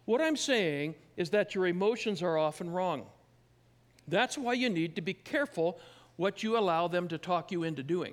What 0.05 0.21
I'm 0.21 0.37
saying 0.37 0.95
is 1.17 1.31
that 1.31 1.55
your 1.55 1.67
emotions 1.67 2.23
are 2.23 2.39
often 2.39 2.71
wrong. 2.71 3.07
That's 4.09 4.39
why 4.39 4.55
you 4.55 4.69
need 4.69 4.97
to 4.97 5.03
be 5.03 5.15
careful 5.15 5.79
what 6.21 6.43
you 6.43 6.59
allow 6.59 6.87
them 6.87 7.09
to 7.09 7.17
talk 7.17 7.51
you 7.51 7.63
into 7.63 7.83
doing. 7.83 8.13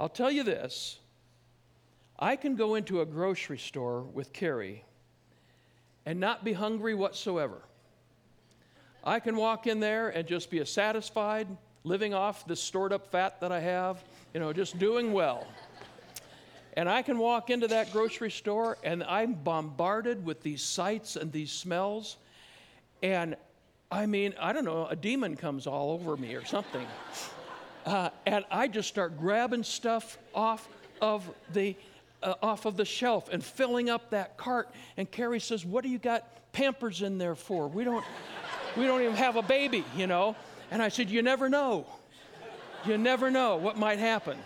I'll 0.00 0.08
tell 0.08 0.30
you 0.30 0.42
this 0.42 0.98
I 2.18 2.36
can 2.36 2.56
go 2.56 2.74
into 2.74 3.02
a 3.02 3.04
grocery 3.04 3.58
store 3.58 4.00
with 4.00 4.32
Carrie 4.32 4.82
and 6.06 6.18
not 6.18 6.46
be 6.46 6.54
hungry 6.54 6.94
whatsoever. 6.94 7.60
I 9.04 9.20
can 9.20 9.36
walk 9.36 9.66
in 9.66 9.78
there 9.78 10.08
and 10.08 10.26
just 10.26 10.50
be 10.50 10.64
satisfied, 10.64 11.48
living 11.84 12.14
off 12.14 12.46
the 12.46 12.56
stored 12.56 12.94
up 12.94 13.12
fat 13.12 13.42
that 13.42 13.52
I 13.52 13.60
have, 13.60 14.02
you 14.32 14.40
know, 14.40 14.54
just 14.54 14.78
doing 14.78 15.12
well. 15.12 15.46
And 16.78 16.88
I 16.88 17.02
can 17.02 17.18
walk 17.18 17.50
into 17.50 17.68
that 17.68 17.92
grocery 17.92 18.30
store 18.30 18.78
and 18.82 19.04
I'm 19.04 19.34
bombarded 19.34 20.24
with 20.24 20.40
these 20.42 20.62
sights 20.62 21.14
and 21.16 21.30
these 21.30 21.52
smells. 21.52 22.16
And 23.02 23.36
I 23.90 24.06
mean, 24.06 24.34
I 24.38 24.52
don't 24.52 24.64
know, 24.64 24.86
a 24.86 24.96
demon 24.96 25.36
comes 25.36 25.66
all 25.66 25.92
over 25.92 26.16
me 26.16 26.34
or 26.34 26.44
something. 26.44 26.86
Uh, 27.86 28.10
and 28.26 28.44
I 28.50 28.68
just 28.68 28.88
start 28.88 29.18
grabbing 29.18 29.62
stuff 29.62 30.18
off 30.34 30.68
of 31.00 31.28
the 31.52 31.74
uh, 32.22 32.34
off 32.42 32.66
of 32.66 32.76
the 32.76 32.84
shelf 32.84 33.28
and 33.32 33.42
filling 33.42 33.88
up 33.88 34.10
that 34.10 34.36
cart. 34.36 34.68
And 34.96 35.10
Carrie 35.10 35.40
says, 35.40 35.64
"What 35.64 35.84
do 35.84 35.88
you 35.88 35.98
got 35.98 36.52
Pampers 36.52 37.02
in 37.02 37.16
there 37.16 37.36
for? 37.36 37.68
We 37.68 37.84
don't, 37.84 38.04
we 38.76 38.86
don't 38.86 39.00
even 39.02 39.14
have 39.14 39.36
a 39.36 39.42
baby, 39.42 39.84
you 39.96 40.06
know." 40.06 40.36
And 40.70 40.82
I 40.82 40.88
said, 40.88 41.08
"You 41.08 41.22
never 41.22 41.48
know. 41.48 41.86
You 42.84 42.98
never 42.98 43.30
know 43.30 43.56
what 43.56 43.78
might 43.78 44.00
happen." 44.00 44.36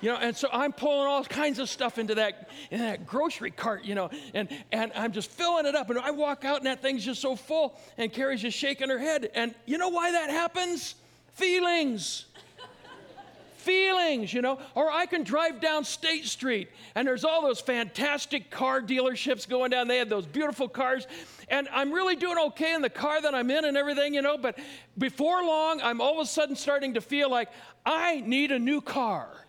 You 0.00 0.10
know, 0.10 0.18
and 0.18 0.36
so 0.36 0.48
I'm 0.52 0.72
pulling 0.72 1.06
all 1.06 1.24
kinds 1.24 1.58
of 1.58 1.68
stuff 1.68 1.98
into 1.98 2.16
that, 2.16 2.50
in 2.70 2.80
that 2.80 3.06
grocery 3.06 3.50
cart, 3.50 3.84
you 3.84 3.94
know, 3.94 4.10
and, 4.34 4.48
and 4.70 4.92
I'm 4.94 5.12
just 5.12 5.30
filling 5.30 5.66
it 5.66 5.74
up. 5.74 5.88
And 5.88 5.98
I 5.98 6.10
walk 6.10 6.44
out 6.44 6.58
and 6.58 6.66
that 6.66 6.82
thing's 6.82 7.04
just 7.04 7.20
so 7.22 7.34
full, 7.34 7.78
and 7.96 8.12
Carrie's 8.12 8.42
just 8.42 8.58
shaking 8.58 8.90
her 8.90 8.98
head. 8.98 9.30
And 9.34 9.54
you 9.64 9.78
know 9.78 9.88
why 9.88 10.12
that 10.12 10.30
happens? 10.30 10.96
Feelings. 11.34 12.26
Feelings, 13.56 14.32
you 14.32 14.42
know, 14.42 14.58
or 14.74 14.90
I 14.90 15.06
can 15.06 15.24
drive 15.24 15.60
down 15.60 15.84
State 15.84 16.26
Street 16.26 16.68
and 16.94 17.08
there's 17.08 17.24
all 17.24 17.42
those 17.42 17.60
fantastic 17.60 18.50
car 18.50 18.80
dealerships 18.82 19.48
going 19.48 19.70
down. 19.70 19.88
They 19.88 19.98
have 19.98 20.08
those 20.08 20.26
beautiful 20.26 20.68
cars, 20.68 21.06
and 21.48 21.68
I'm 21.72 21.90
really 21.90 22.16
doing 22.16 22.38
okay 22.48 22.74
in 22.74 22.82
the 22.82 22.90
car 22.90 23.20
that 23.20 23.34
I'm 23.34 23.50
in 23.50 23.64
and 23.64 23.76
everything, 23.76 24.14
you 24.14 24.22
know. 24.22 24.36
But 24.36 24.58
before 24.98 25.42
long, 25.42 25.80
I'm 25.80 26.00
all 26.00 26.20
of 26.20 26.24
a 26.24 26.28
sudden 26.28 26.54
starting 26.54 26.94
to 26.94 27.00
feel 27.00 27.30
like 27.30 27.48
I 27.84 28.20
need 28.20 28.52
a 28.52 28.58
new 28.58 28.80
car. 28.80 29.45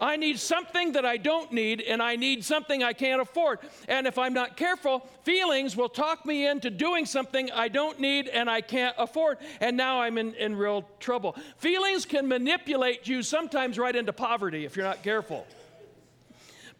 I 0.00 0.16
need 0.16 0.38
something 0.38 0.92
that 0.92 1.04
I 1.04 1.16
don't 1.16 1.52
need, 1.52 1.80
and 1.80 2.02
I 2.02 2.16
need 2.16 2.44
something 2.44 2.82
I 2.82 2.92
can't 2.92 3.20
afford. 3.20 3.58
And 3.88 4.06
if 4.06 4.18
I'm 4.18 4.34
not 4.34 4.56
careful, 4.56 5.08
feelings 5.24 5.76
will 5.76 5.88
talk 5.88 6.24
me 6.24 6.46
into 6.46 6.70
doing 6.70 7.06
something 7.06 7.50
I 7.52 7.68
don't 7.68 8.00
need 8.00 8.28
and 8.28 8.48
I 8.48 8.60
can't 8.60 8.94
afford. 8.98 9.38
And 9.60 9.76
now 9.76 10.00
I'm 10.00 10.18
in, 10.18 10.34
in 10.34 10.56
real 10.56 10.88
trouble. 11.00 11.36
Feelings 11.58 12.04
can 12.04 12.28
manipulate 12.28 13.08
you 13.08 13.22
sometimes 13.22 13.78
right 13.78 13.94
into 13.94 14.12
poverty 14.12 14.64
if 14.64 14.76
you're 14.76 14.86
not 14.86 15.02
careful. 15.02 15.46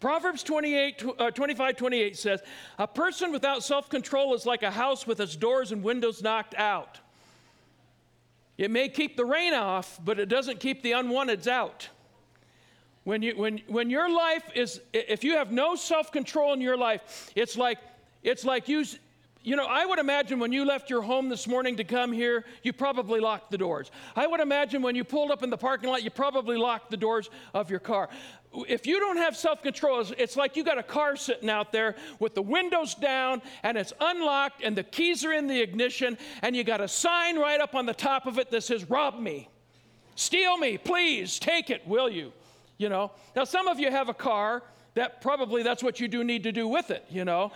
Proverbs 0.00 0.44
28, 0.44 1.04
uh, 1.18 1.30
25, 1.32 1.76
28 1.76 2.16
says, 2.16 2.40
A 2.78 2.86
person 2.86 3.32
without 3.32 3.64
self 3.64 3.90
control 3.90 4.34
is 4.34 4.46
like 4.46 4.62
a 4.62 4.70
house 4.70 5.06
with 5.06 5.20
its 5.20 5.34
doors 5.34 5.72
and 5.72 5.82
windows 5.82 6.22
knocked 6.22 6.54
out. 6.54 7.00
It 8.56 8.70
may 8.70 8.88
keep 8.88 9.16
the 9.16 9.24
rain 9.24 9.54
off, 9.54 9.98
but 10.04 10.18
it 10.18 10.26
doesn't 10.28 10.60
keep 10.60 10.82
the 10.82 10.92
unwanteds 10.92 11.46
out. 11.46 11.88
When, 13.08 13.22
you, 13.22 13.32
when, 13.36 13.62
when 13.68 13.88
your 13.88 14.10
life 14.10 14.42
is, 14.54 14.82
if 14.92 15.24
you 15.24 15.38
have 15.38 15.50
no 15.50 15.76
self 15.76 16.12
control 16.12 16.52
in 16.52 16.60
your 16.60 16.76
life, 16.76 17.30
it's 17.34 17.56
like, 17.56 17.78
it's 18.22 18.44
like 18.44 18.68
you, 18.68 18.84
you 19.42 19.56
know, 19.56 19.64
I 19.64 19.86
would 19.86 19.98
imagine 19.98 20.38
when 20.38 20.52
you 20.52 20.66
left 20.66 20.90
your 20.90 21.00
home 21.00 21.30
this 21.30 21.46
morning 21.46 21.78
to 21.78 21.84
come 21.84 22.12
here, 22.12 22.44
you 22.62 22.74
probably 22.74 23.18
locked 23.18 23.50
the 23.50 23.56
doors. 23.56 23.90
I 24.14 24.26
would 24.26 24.40
imagine 24.40 24.82
when 24.82 24.94
you 24.94 25.04
pulled 25.04 25.30
up 25.30 25.42
in 25.42 25.48
the 25.48 25.56
parking 25.56 25.88
lot, 25.88 26.02
you 26.02 26.10
probably 26.10 26.58
locked 26.58 26.90
the 26.90 26.98
doors 26.98 27.30
of 27.54 27.70
your 27.70 27.80
car. 27.80 28.10
If 28.68 28.86
you 28.86 29.00
don't 29.00 29.16
have 29.16 29.38
self 29.38 29.62
control, 29.62 30.04
it's 30.18 30.36
like 30.36 30.54
you 30.54 30.62
got 30.62 30.76
a 30.76 30.82
car 30.82 31.16
sitting 31.16 31.48
out 31.48 31.72
there 31.72 31.96
with 32.18 32.34
the 32.34 32.42
windows 32.42 32.94
down 32.94 33.40
and 33.62 33.78
it's 33.78 33.94
unlocked 34.02 34.62
and 34.62 34.76
the 34.76 34.84
keys 34.84 35.24
are 35.24 35.32
in 35.32 35.46
the 35.46 35.62
ignition 35.62 36.18
and 36.42 36.54
you 36.54 36.62
got 36.62 36.82
a 36.82 36.88
sign 36.88 37.38
right 37.38 37.58
up 37.58 37.74
on 37.74 37.86
the 37.86 37.94
top 37.94 38.26
of 38.26 38.38
it 38.38 38.50
that 38.50 38.64
says, 38.64 38.90
Rob 38.90 39.18
me, 39.18 39.48
steal 40.14 40.58
me, 40.58 40.76
please, 40.76 41.38
take 41.38 41.70
it, 41.70 41.88
will 41.88 42.10
you? 42.10 42.34
You 42.78 42.88
know. 42.88 43.10
Now, 43.36 43.44
some 43.44 43.68
of 43.68 43.78
you 43.78 43.90
have 43.90 44.08
a 44.08 44.14
car 44.14 44.62
that 44.94 45.20
probably 45.20 45.62
that's 45.62 45.82
what 45.82 46.00
you 46.00 46.08
do 46.08 46.24
need 46.24 46.44
to 46.44 46.52
do 46.52 46.66
with 46.66 46.90
it, 46.90 47.04
you 47.10 47.24
know. 47.24 47.52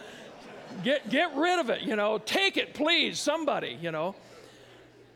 get, 0.84 1.08
get 1.08 1.34
rid 1.34 1.58
of 1.58 1.70
it, 1.70 1.80
you 1.80 1.96
know. 1.96 2.18
Take 2.18 2.56
it, 2.56 2.74
please, 2.74 3.18
somebody, 3.18 3.78
you 3.80 3.90
know. 3.90 4.14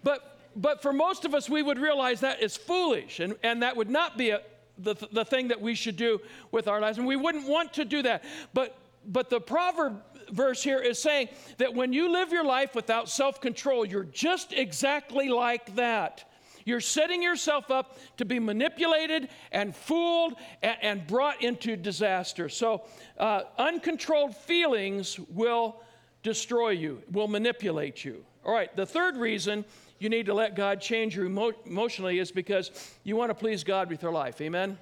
But, 0.03 0.38
but 0.55 0.81
for 0.81 0.92
most 0.92 1.25
of 1.25 1.35
us, 1.35 1.51
we 1.51 1.62
would 1.62 1.79
realize 1.79 2.21
that 2.21 2.42
is 2.42 2.57
foolish, 2.57 3.21
and, 3.21 3.35
and 3.42 3.62
that 3.62 3.77
would 3.77 3.90
not 3.90 4.16
be 4.16 4.31
a, 4.31 4.40
the, 4.79 4.95
the 5.12 5.25
thing 5.25 5.49
that 5.49 5.61
we 5.61 5.75
should 5.75 5.97
do 5.97 6.21
with 6.53 6.69
our 6.69 6.81
lives, 6.81 6.99
and 6.99 7.07
we 7.07 7.16
wouldn't 7.16 7.47
want 7.47 7.75
to 7.75 7.85
do 7.85 8.03
that. 8.03 8.25
But, 8.55 8.77
but 9.07 9.31
the 9.31 9.40
proverb 9.40 10.01
verse 10.31 10.62
here 10.62 10.79
is 10.79 11.01
saying 11.01 11.29
that 11.59 11.75
when 11.75 11.92
you 11.92 12.11
live 12.11 12.33
your 12.33 12.45
life 12.45 12.75
without 12.75 13.09
self 13.09 13.40
control, 13.40 13.85
you're 13.85 14.05
just 14.05 14.53
exactly 14.53 15.29
like 15.29 15.75
that. 15.77 16.25
You're 16.67 16.81
setting 16.81 17.23
yourself 17.23 17.71
up 17.71 17.97
to 18.19 18.25
be 18.25 18.39
manipulated 18.41 19.29
and 19.53 19.75
fooled 19.75 20.35
and, 20.63 20.77
and 20.83 21.07
brought 21.07 21.43
into 21.43 21.77
disaster. 21.77 22.49
So, 22.49 22.83
uh, 23.19 23.43
uncontrolled 23.57 24.37
feelings 24.37 25.19
will 25.31 25.81
destroy 26.25 26.71
you, 26.71 27.03
will 27.13 27.29
manipulate 27.29 28.05
you. 28.05 28.25
All 28.45 28.53
right, 28.53 28.75
the 28.77 28.85
third 28.85 29.17
reason 29.17 29.65
you 30.01 30.09
need 30.09 30.27
to 30.27 30.35
let 30.35 30.57
God 30.57 30.81
change 30.81 31.17
you 31.17 31.25
emo- 31.25 31.53
emotionally 31.65 32.19
is 32.19 32.33
because 32.33 32.73
you 33.05 33.15
want 33.15 33.31
to 33.31 33.35
please 33.35 33.63
God 33.63 33.89
with 33.89 34.03
your 34.03 34.13
life. 34.13 34.41
Amen? 34.41 34.71
Amen? 34.71 34.79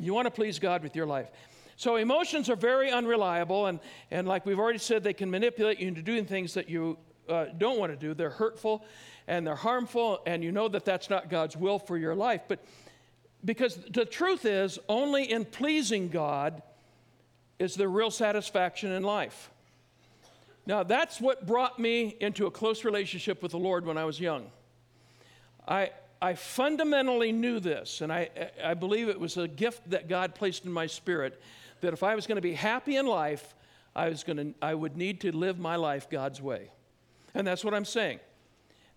You 0.00 0.12
want 0.12 0.26
to 0.26 0.30
please 0.32 0.58
God 0.58 0.82
with 0.82 0.96
your 0.96 1.06
life. 1.06 1.30
So 1.76 1.96
emotions 1.96 2.50
are 2.50 2.56
very 2.56 2.90
unreliable, 2.90 3.66
and, 3.66 3.78
and 4.10 4.26
like 4.26 4.44
we've 4.44 4.58
already 4.58 4.78
said, 4.78 5.04
they 5.04 5.12
can 5.12 5.30
manipulate 5.30 5.78
you 5.78 5.86
into 5.86 6.02
doing 6.02 6.24
things 6.24 6.54
that 6.54 6.68
you 6.68 6.98
uh, 7.28 7.46
don't 7.58 7.78
want 7.78 7.92
to 7.92 7.96
do. 7.96 8.12
They're 8.12 8.30
hurtful 8.30 8.84
and 9.28 9.46
they're 9.46 9.54
harmful, 9.54 10.20
and 10.26 10.44
you 10.44 10.52
know 10.52 10.68
that 10.68 10.84
that's 10.84 11.10
not 11.10 11.28
God's 11.28 11.56
will 11.56 11.78
for 11.78 11.96
your 11.96 12.14
life. 12.14 12.42
But 12.46 12.64
because 13.44 13.76
the 13.90 14.04
truth 14.04 14.44
is, 14.44 14.78
only 14.88 15.30
in 15.30 15.44
pleasing 15.44 16.08
God 16.08 16.62
is 17.58 17.74
there 17.74 17.88
real 17.88 18.10
satisfaction 18.10 18.92
in 18.92 19.02
life. 19.02 19.50
Now, 20.66 20.82
that's 20.82 21.20
what 21.20 21.46
brought 21.46 21.78
me 21.78 22.16
into 22.20 22.46
a 22.46 22.50
close 22.50 22.84
relationship 22.84 23.42
with 23.42 23.52
the 23.52 23.58
Lord 23.58 23.86
when 23.86 23.96
I 23.96 24.04
was 24.04 24.20
young. 24.20 24.50
I, 25.66 25.90
I 26.20 26.34
fundamentally 26.34 27.32
knew 27.32 27.60
this, 27.60 28.00
and 28.00 28.12
I, 28.12 28.30
I 28.62 28.74
believe 28.74 29.08
it 29.08 29.18
was 29.18 29.36
a 29.36 29.48
gift 29.48 29.90
that 29.90 30.08
God 30.08 30.34
placed 30.34 30.64
in 30.64 30.72
my 30.72 30.86
spirit 30.86 31.40
that 31.80 31.92
if 31.92 32.02
I 32.02 32.14
was 32.14 32.26
going 32.26 32.36
to 32.36 32.42
be 32.42 32.54
happy 32.54 32.96
in 32.96 33.06
life, 33.06 33.54
I, 33.94 34.08
was 34.08 34.24
going 34.24 34.36
to, 34.36 34.54
I 34.60 34.74
would 34.74 34.96
need 34.96 35.20
to 35.22 35.32
live 35.32 35.58
my 35.58 35.76
life 35.76 36.10
God's 36.10 36.40
way. 36.40 36.70
And 37.34 37.46
that's 37.46 37.64
what 37.64 37.74
I'm 37.74 37.84
saying 37.84 38.20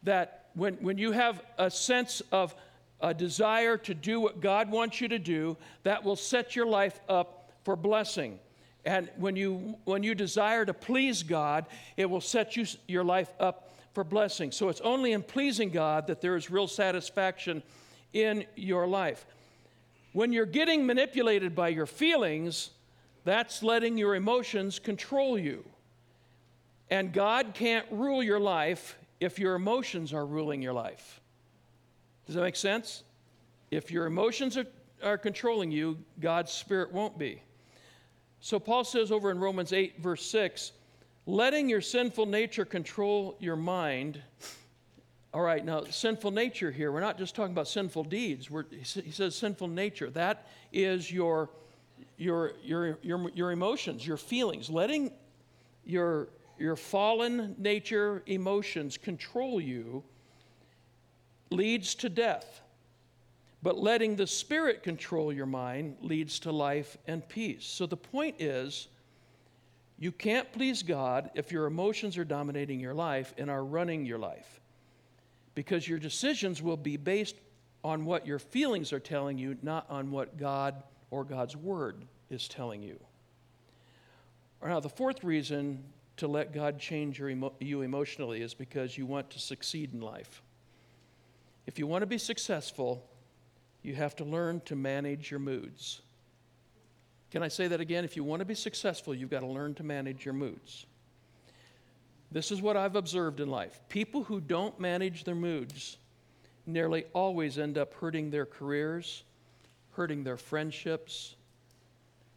that 0.03 0.49
when, 0.53 0.75
when 0.75 0.97
you 0.97 1.11
have 1.11 1.41
a 1.57 1.69
sense 1.69 2.21
of 2.31 2.55
a 3.01 3.13
desire 3.13 3.77
to 3.77 3.93
do 3.93 4.19
what 4.19 4.41
God 4.41 4.69
wants 4.69 4.99
you 4.99 5.07
to 5.07 5.19
do, 5.19 5.57
that 5.83 6.03
will 6.03 6.15
set 6.15 6.55
your 6.55 6.65
life 6.65 6.99
up 7.07 7.51
for 7.63 7.75
blessing. 7.75 8.39
And 8.85 9.09
when 9.17 9.35
you, 9.35 9.75
when 9.85 10.03
you 10.03 10.15
desire 10.15 10.65
to 10.65 10.73
please 10.73 11.23
God, 11.23 11.65
it 11.97 12.09
will 12.09 12.21
set 12.21 12.55
you, 12.55 12.65
your 12.87 13.03
life 13.03 13.33
up 13.39 13.73
for 13.93 14.03
blessing. 14.03 14.51
So 14.51 14.69
it's 14.69 14.81
only 14.81 15.13
in 15.13 15.23
pleasing 15.23 15.69
God 15.69 16.07
that 16.07 16.21
there 16.21 16.35
is 16.35 16.49
real 16.49 16.67
satisfaction 16.67 17.63
in 18.13 18.45
your 18.55 18.87
life. 18.87 19.25
When 20.13 20.33
you're 20.33 20.45
getting 20.45 20.85
manipulated 20.85 21.55
by 21.55 21.69
your 21.69 21.85
feelings, 21.85 22.71
that's 23.23 23.61
letting 23.61 23.97
your 23.97 24.15
emotions 24.15 24.79
control 24.79 25.37
you. 25.37 25.63
And 26.89 27.13
God 27.13 27.51
can't 27.53 27.85
rule 27.91 28.23
your 28.23 28.39
life 28.39 28.97
if 29.19 29.39
your 29.39 29.55
emotions 29.55 30.13
are 30.13 30.25
ruling 30.25 30.61
your 30.61 30.73
life. 30.73 31.19
Does 32.25 32.35
that 32.35 32.41
make 32.41 32.55
sense? 32.55 33.03
If 33.71 33.91
your 33.91 34.05
emotions 34.05 34.57
are, 34.57 34.67
are 35.03 35.17
controlling 35.17 35.71
you, 35.71 35.97
God's 36.19 36.51
Spirit 36.51 36.91
won't 36.91 37.17
be. 37.17 37.41
So 38.39 38.59
Paul 38.59 38.83
says 38.83 39.11
over 39.11 39.31
in 39.31 39.39
Romans 39.39 39.73
8, 39.73 40.01
verse 40.01 40.25
6, 40.25 40.71
letting 41.25 41.69
your 41.69 41.81
sinful 41.81 42.25
nature 42.25 42.65
control 42.65 43.35
your 43.39 43.55
mind. 43.55 44.21
All 45.33 45.41
right, 45.41 45.63
now, 45.63 45.83
sinful 45.83 46.31
nature 46.31 46.71
here, 46.71 46.91
we're 46.91 47.01
not 47.01 47.17
just 47.17 47.35
talking 47.35 47.51
about 47.51 47.67
sinful 47.67 48.05
deeds. 48.05 48.49
We're, 48.49 48.65
he 48.71 49.11
says 49.11 49.35
sinful 49.35 49.67
nature. 49.67 50.09
That 50.09 50.47
is 50.71 51.11
your, 51.11 51.49
your, 52.17 52.53
your, 52.63 52.97
your, 53.01 53.29
your 53.31 53.51
emotions, 53.51 54.07
your 54.07 54.17
feelings. 54.17 54.69
Letting 54.69 55.11
your, 55.85 56.29
your 56.59 56.75
fallen 56.75 57.55
nature 57.57 58.23
emotions 58.25 58.97
control 58.97 59.59
you 59.61 60.03
leads 61.49 61.95
to 61.95 62.09
death. 62.09 62.61
But 63.61 63.77
letting 63.77 64.15
the 64.15 64.27
Spirit 64.27 64.83
control 64.83 65.33
your 65.33 65.45
mind 65.45 65.97
leads 66.01 66.39
to 66.39 66.51
life 66.51 66.97
and 67.07 67.27
peace. 67.27 67.65
So 67.65 67.85
the 67.85 67.97
point 67.97 68.35
is, 68.39 68.87
you 69.97 70.13
can't 70.13 70.49
please 70.53 70.81
God 70.81 71.29
if 71.35 71.51
your 71.51 71.65
emotions 71.65 72.17
are 72.17 72.23
dominating 72.23 72.79
your 72.79 72.93
life 72.93 73.33
and 73.37 73.49
are 73.49 73.65
running 73.65 74.05
your 74.05 74.17
life. 74.17 74.61
Because 75.55 75.87
your 75.87 75.99
decisions 75.99 76.61
will 76.61 76.77
be 76.77 76.95
based 76.95 77.35
on 77.83 78.05
what 78.05 78.25
your 78.25 78.39
feelings 78.39 78.93
are 78.93 78.99
telling 78.99 79.37
you, 79.37 79.57
not 79.61 79.85
on 79.89 80.09
what 80.09 80.37
God 80.37 80.81
or 81.11 81.25
God's 81.25 81.57
Word 81.57 82.05
is 82.29 82.47
telling 82.47 82.81
you. 82.81 82.97
Now, 84.63 84.79
the 84.79 84.89
fourth 84.89 85.23
reason 85.23 85.83
to 86.19 86.27
let 86.27 86.53
God 86.53 86.79
change 86.79 87.19
emo- 87.21 87.53
you 87.59 87.81
emotionally 87.81 88.41
is 88.41 88.53
because 88.53 88.97
you 88.97 89.05
want 89.05 89.29
to 89.31 89.39
succeed 89.39 89.93
in 89.93 90.01
life. 90.01 90.41
If 91.65 91.79
you 91.79 91.87
want 91.87 92.01
to 92.03 92.07
be 92.07 92.17
successful, 92.17 93.03
you 93.83 93.95
have 93.95 94.15
to 94.17 94.23
learn 94.23 94.61
to 94.65 94.75
manage 94.75 95.31
your 95.31 95.39
moods. 95.39 96.01
Can 97.31 97.43
I 97.43 97.47
say 97.47 97.67
that 97.67 97.79
again? 97.79 98.03
If 98.03 98.15
you 98.15 98.23
want 98.23 98.39
to 98.39 98.45
be 98.45 98.55
successful, 98.55 99.13
you've 99.13 99.29
got 99.29 99.41
to 99.41 99.47
learn 99.47 99.75
to 99.75 99.83
manage 99.83 100.25
your 100.25 100.33
moods. 100.33 100.85
This 102.31 102.51
is 102.51 102.61
what 102.61 102.77
I've 102.77 102.95
observed 102.95 103.39
in 103.39 103.49
life. 103.49 103.79
People 103.89 104.23
who 104.23 104.39
don't 104.39 104.79
manage 104.79 105.23
their 105.23 105.35
moods 105.35 105.97
nearly 106.65 107.05
always 107.13 107.57
end 107.57 107.77
up 107.77 107.93
hurting 107.95 108.29
their 108.29 108.45
careers, 108.45 109.23
hurting 109.91 110.23
their 110.23 110.37
friendships, 110.37 111.35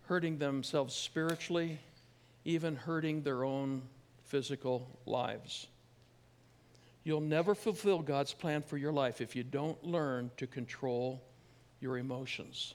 hurting 0.07 0.39
themselves 0.39 0.95
spiritually, 0.95 1.79
even 2.45 2.77
hurting 2.77 3.23
their 3.23 3.45
own 3.45 3.83
physical 4.25 4.89
lives. 5.07 5.67
You'll 7.05 7.21
never 7.21 7.55
fulfill 7.55 8.01
God's 8.01 8.33
plan 8.33 8.63
for 8.63 8.77
your 8.77 8.93
life 8.93 9.21
if 9.21 9.35
you 9.35 9.43
don't 9.43 9.83
learn 9.85 10.31
to 10.37 10.47
control 10.47 11.23
your 11.81 11.99
emotions. 11.99 12.75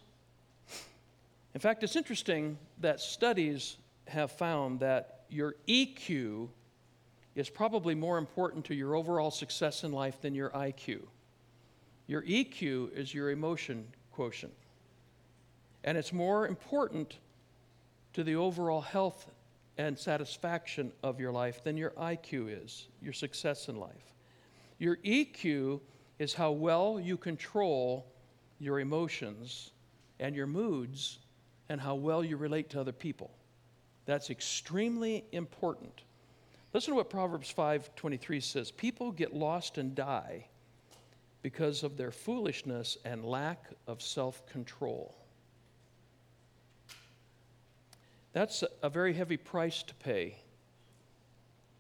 In 1.54 1.62
fact, 1.62 1.84
it's 1.84 1.96
interesting 1.96 2.58
that 2.82 3.00
studies 3.00 3.78
have 4.08 4.32
found 4.32 4.82
that 4.82 5.22
your 5.30 5.56
EQ 5.68 6.50
is 7.36 7.50
probably 7.50 7.96
more 7.96 8.18
important 8.18 8.66
to 8.66 8.76
your 8.76 8.96
overall 8.96 9.32
success 9.32 9.84
in 9.84 9.92
life 9.92 10.22
than 10.22 10.36
your 10.36 10.50
IQ. 10.52 11.02
Your 12.08 12.22
EQ 12.24 12.94
is 12.94 13.14
your 13.14 13.32
emotion 13.32 13.88
quotient. 14.12 14.54
And 15.84 15.98
it's 15.98 16.12
more 16.12 16.48
important 16.48 17.18
to 18.14 18.24
the 18.24 18.36
overall 18.36 18.82
health 18.82 19.30
and 19.78 19.98
satisfaction 19.98 20.92
of 21.04 21.20
your 21.20 21.32
life 21.32 21.64
than 21.64 21.78
your 21.78 21.92
IQ 21.92 22.64
is, 22.64 22.88
your 23.02 23.14
success 23.14 23.70
in 23.70 23.76
life. 23.76 24.14
Your 24.80 24.98
EQ 24.98 25.82
is 26.20 26.34
how 26.34 26.52
well 26.52 27.00
you 27.00 27.18
control 27.18 28.06
your 28.60 28.80
emotions 28.80 29.72
and 30.20 30.36
your 30.36 30.48
moods 30.48 31.20
and 31.70 31.80
how 31.80 31.96
well 31.96 32.24
you 32.24 32.38
relate 32.38 32.70
to 32.72 32.80
other 32.80 32.92
people. 32.92 33.32
That's 34.06 34.30
extremely 34.30 35.26
important. 35.32 36.02
Listen 36.74 36.92
to 36.92 36.96
what 36.96 37.10
Proverbs 37.10 37.52
5:23 37.52 38.40
says. 38.42 38.72
People 38.72 39.12
get 39.12 39.34
lost 39.34 39.78
and 39.78 39.94
die 39.94 40.48
because 41.42 41.84
of 41.84 41.98
their 41.98 42.12
foolishness 42.12 42.98
and 43.06 43.24
lack 43.24 43.72
of 43.86 44.02
self-control. 44.02 45.16
That's 48.38 48.64
a 48.84 48.90
very 48.92 49.16
heavy 49.16 49.38
price 49.38 49.82
to 49.82 49.96
pay 49.96 50.38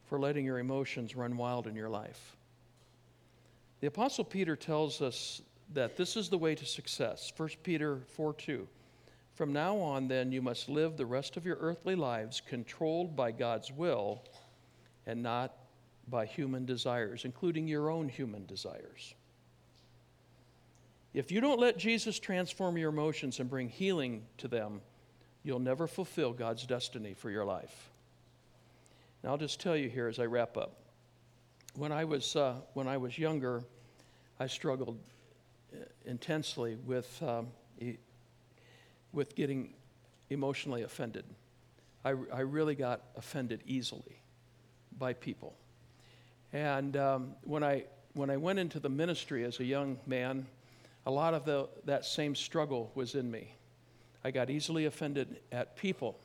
for 0.05 0.19
letting 0.19 0.43
your 0.43 0.57
emotions 0.57 1.15
run 1.15 1.37
wild 1.37 1.67
in 1.67 1.75
your 1.75 1.87
life. 1.87 2.35
The 3.79 3.85
Apostle 3.85 4.23
Peter 4.23 4.55
tells 4.55 4.99
us 4.99 5.43
that 5.75 5.97
this 5.97 6.17
is 6.17 6.29
the 6.29 6.37
way 6.39 6.55
to 6.55 6.65
success. 6.65 7.31
1 7.37 7.49
Peter 7.61 7.99
4 8.07 8.33
2. 8.33 8.67
From 9.35 9.53
now 9.53 9.77
on, 9.77 10.07
then, 10.07 10.31
you 10.31 10.41
must 10.41 10.67
live 10.67 10.97
the 10.97 11.05
rest 11.05 11.37
of 11.37 11.45
your 11.45 11.57
earthly 11.57 11.93
lives 11.93 12.41
controlled 12.41 13.15
by 13.15 13.31
God's 13.31 13.71
will 13.71 14.23
and 15.05 15.21
not 15.21 15.53
by 16.07 16.25
human 16.25 16.65
desires, 16.65 17.23
including 17.23 17.67
your 17.67 17.91
own 17.91 18.09
human 18.09 18.47
desires. 18.47 19.13
If 21.13 21.31
you 21.31 21.39
don't 21.39 21.59
let 21.59 21.77
Jesus 21.77 22.17
transform 22.17 22.79
your 22.79 22.89
emotions 22.89 23.39
and 23.39 23.47
bring 23.47 23.69
healing 23.69 24.23
to 24.39 24.47
them, 24.47 24.81
you'll 25.47 25.59
never 25.59 25.87
fulfill 25.87 26.33
God's 26.33 26.65
destiny 26.65 27.13
for 27.13 27.31
your 27.31 27.45
life. 27.45 27.89
Now, 29.23 29.31
I'll 29.31 29.37
just 29.37 29.61
tell 29.61 29.77
you 29.77 29.89
here 29.89 30.07
as 30.07 30.19
I 30.19 30.25
wrap 30.25 30.57
up. 30.57 30.73
When 31.75 31.91
I 31.91 32.03
was, 32.03 32.35
uh, 32.35 32.55
when 32.73 32.87
I 32.87 32.97
was 32.97 33.17
younger, 33.17 33.63
I 34.39 34.47
struggled 34.47 34.99
uh, 35.73 35.85
intensely 36.05 36.75
with 36.85 37.23
um, 37.23 37.47
with 39.13 39.35
getting 39.35 39.73
emotionally 40.29 40.83
offended. 40.83 41.25
I, 42.05 42.09
I 42.09 42.41
really 42.41 42.75
got 42.75 43.01
offended 43.15 43.61
easily 43.65 44.21
by 44.99 45.13
people. 45.13 45.55
And 46.53 46.95
um, 46.97 47.33
when, 47.43 47.63
I, 47.63 47.85
when 48.13 48.29
I 48.29 48.37
went 48.37 48.59
into 48.59 48.79
the 48.79 48.89
ministry 48.89 49.43
as 49.43 49.59
a 49.59 49.65
young 49.65 49.97
man, 50.05 50.45
a 51.05 51.11
lot 51.11 51.33
of 51.33 51.45
the, 51.45 51.67
that 51.85 52.05
same 52.05 52.35
struggle 52.35 52.91
was 52.95 53.15
in 53.15 53.29
me. 53.31 53.53
I 54.27 54.31
got 54.31 54.49
easily 54.49 54.83
offended 54.83 55.39
at 55.53 55.77
people. 55.77 56.19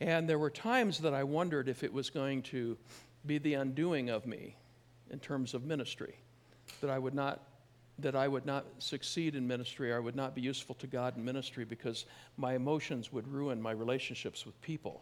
And 0.00 0.28
there 0.28 0.38
were 0.38 0.50
times 0.50 0.98
that 0.98 1.14
I 1.14 1.24
wondered 1.24 1.66
if 1.66 1.82
it 1.82 1.90
was 1.90 2.10
going 2.10 2.42
to 2.42 2.76
be 3.24 3.38
the 3.38 3.54
undoing 3.54 4.10
of 4.10 4.26
me 4.26 4.56
in 5.10 5.18
terms 5.18 5.54
of 5.54 5.64
ministry, 5.64 6.14
that 6.82 6.90
I 6.90 6.98
would 6.98 7.14
not 7.14 7.40
that 8.00 8.14
I 8.14 8.28
would 8.28 8.44
not 8.44 8.66
succeed 8.80 9.34
in 9.34 9.46
ministry 9.46 9.92
or 9.92 9.96
I 9.96 10.00
would 10.00 10.16
not 10.16 10.34
be 10.34 10.42
useful 10.42 10.74
to 10.76 10.86
God 10.86 11.16
in 11.16 11.24
ministry 11.24 11.64
because 11.64 12.04
my 12.36 12.54
emotions 12.54 13.12
would 13.12 13.26
ruin 13.28 13.62
my 13.62 13.70
relationships 13.70 14.44
with 14.44 14.60
people. 14.60 15.00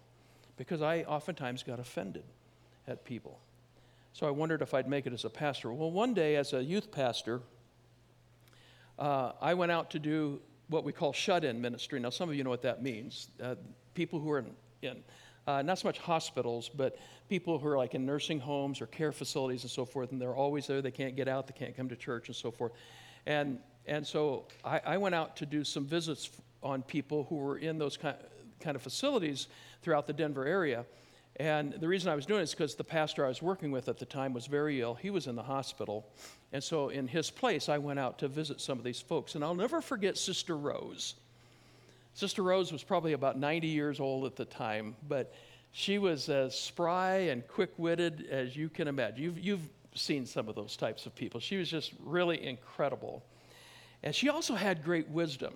Because 0.59 0.83
I 0.83 1.03
oftentimes 1.05 1.64
got 1.64 1.81
offended 1.81 2.25
at 2.87 3.05
people. 3.05 3.40
So 4.12 4.29
I 4.29 4.31
wondered 4.31 4.61
if 4.62 4.73
I'd 4.75 4.88
make 4.88 5.07
it 5.07 5.12
as 5.14 5.25
a 5.25 5.31
pastor. 5.31 5.73
Well, 5.73 5.90
one 5.90 6.12
day 6.14 6.37
as 6.37 6.53
a 6.53 6.62
youth 6.62 6.92
pastor, 6.92 7.40
uh, 8.99 9.33
I 9.40 9.55
went 9.55 9.73
out 9.73 9.90
to 9.92 9.99
do 9.99 10.42
what 10.68 10.85
we 10.85 10.92
call 10.92 11.12
shut 11.12 11.44
in 11.44 11.61
ministry. 11.61 12.01
Now, 12.01 12.11
some 12.11 12.29
of 12.29 12.35
you 12.35 12.44
know 12.44 12.51
what 12.51 12.62
that 12.62 12.83
means. 12.83 13.29
Uh, 13.42 13.57
people 13.94 14.18
who 14.18 14.31
are 14.31 14.38
in, 14.40 14.51
in 14.83 15.05
uh, 15.46 15.62
not 15.62 15.79
so 15.79 15.88
much 15.88 15.98
hospitals, 15.98 16.68
but 16.68 16.96
people 17.29 17.59
who 17.59 17.66
are 17.68 17.77
like 17.77 17.94
in 17.94 18.07
nursing 18.07 18.38
homes 18.38 18.81
or 18.81 18.87
care 18.87 19.12
facilities 19.12 19.62
and 19.62 19.70
so 19.70 19.85
forth, 19.85 20.12
and 20.12 20.20
they're 20.20 20.35
always 20.35 20.66
there. 20.66 20.81
They 20.81 20.90
can't 20.90 21.16
get 21.16 21.29
out, 21.29 21.46
they 21.46 21.55
can't 21.59 21.77
come 21.77 21.88
to 21.88 21.96
church 21.96 22.29
and 22.29 22.37
so 22.37 22.51
forth. 22.51 22.72
And, 23.27 23.59
and 23.87 24.07
so 24.07 24.46
I, 24.64 24.81
I 24.85 24.96
went 24.96 25.14
out 25.14 25.37
to 25.37 25.46
do 25.46 25.64
some 25.64 25.85
visits 25.85 26.31
on 26.62 26.83
people 26.83 27.25
who 27.29 27.37
were 27.37 27.59
in 27.59 27.79
those 27.79 27.96
kind, 27.96 28.16
kind 28.61 28.77
of 28.77 28.83
facilities 28.83 29.48
throughout 29.83 30.07
the 30.07 30.12
Denver 30.12 30.46
area. 30.46 30.85
And 31.42 31.72
the 31.72 31.88
reason 31.88 32.09
I 32.09 32.14
was 32.14 32.24
doing 32.24 32.38
it 32.38 32.44
is 32.44 32.52
because 32.52 32.76
the 32.76 32.85
pastor 32.85 33.24
I 33.24 33.28
was 33.28 33.42
working 33.42 33.72
with 33.72 33.88
at 33.88 33.98
the 33.98 34.05
time 34.05 34.33
was 34.33 34.46
very 34.46 34.81
ill. 34.81 34.94
He 34.94 35.11
was 35.11 35.26
in 35.26 35.35
the 35.35 35.42
hospital. 35.42 36.07
And 36.52 36.62
so, 36.62 36.90
in 36.90 37.09
his 37.09 37.31
place, 37.31 37.68
I 37.68 37.78
went 37.78 37.98
out 37.98 38.20
to 38.20 38.28
visit 38.28 38.61
some 38.61 38.78
of 38.78 38.85
these 38.85 39.00
folks. 39.00 39.35
And 39.35 39.42
I'll 39.42 39.52
never 39.52 39.81
forget 39.81 40.16
Sister 40.16 40.57
Rose. 40.57 41.16
Sister 42.14 42.44
Rose 42.44 42.70
was 42.70 42.85
probably 42.85 43.14
about 43.14 43.40
90 43.40 43.66
years 43.66 43.98
old 43.98 44.24
at 44.24 44.37
the 44.37 44.44
time, 44.44 44.94
but 45.09 45.35
she 45.72 45.98
was 45.98 46.28
as 46.28 46.57
spry 46.57 47.14
and 47.16 47.44
quick 47.48 47.72
witted 47.76 48.28
as 48.31 48.55
you 48.55 48.68
can 48.68 48.87
imagine. 48.87 49.20
You've, 49.20 49.40
you've 49.40 49.68
seen 49.96 50.26
some 50.26 50.48
of 50.48 50.55
those 50.55 50.76
types 50.76 51.07
of 51.07 51.14
people. 51.16 51.40
She 51.40 51.57
was 51.57 51.68
just 51.68 51.92
really 52.05 52.46
incredible. 52.46 53.20
And 54.05 54.14
she 54.14 54.28
also 54.28 54.55
had 54.55 54.85
great 54.85 55.09
wisdom. 55.09 55.55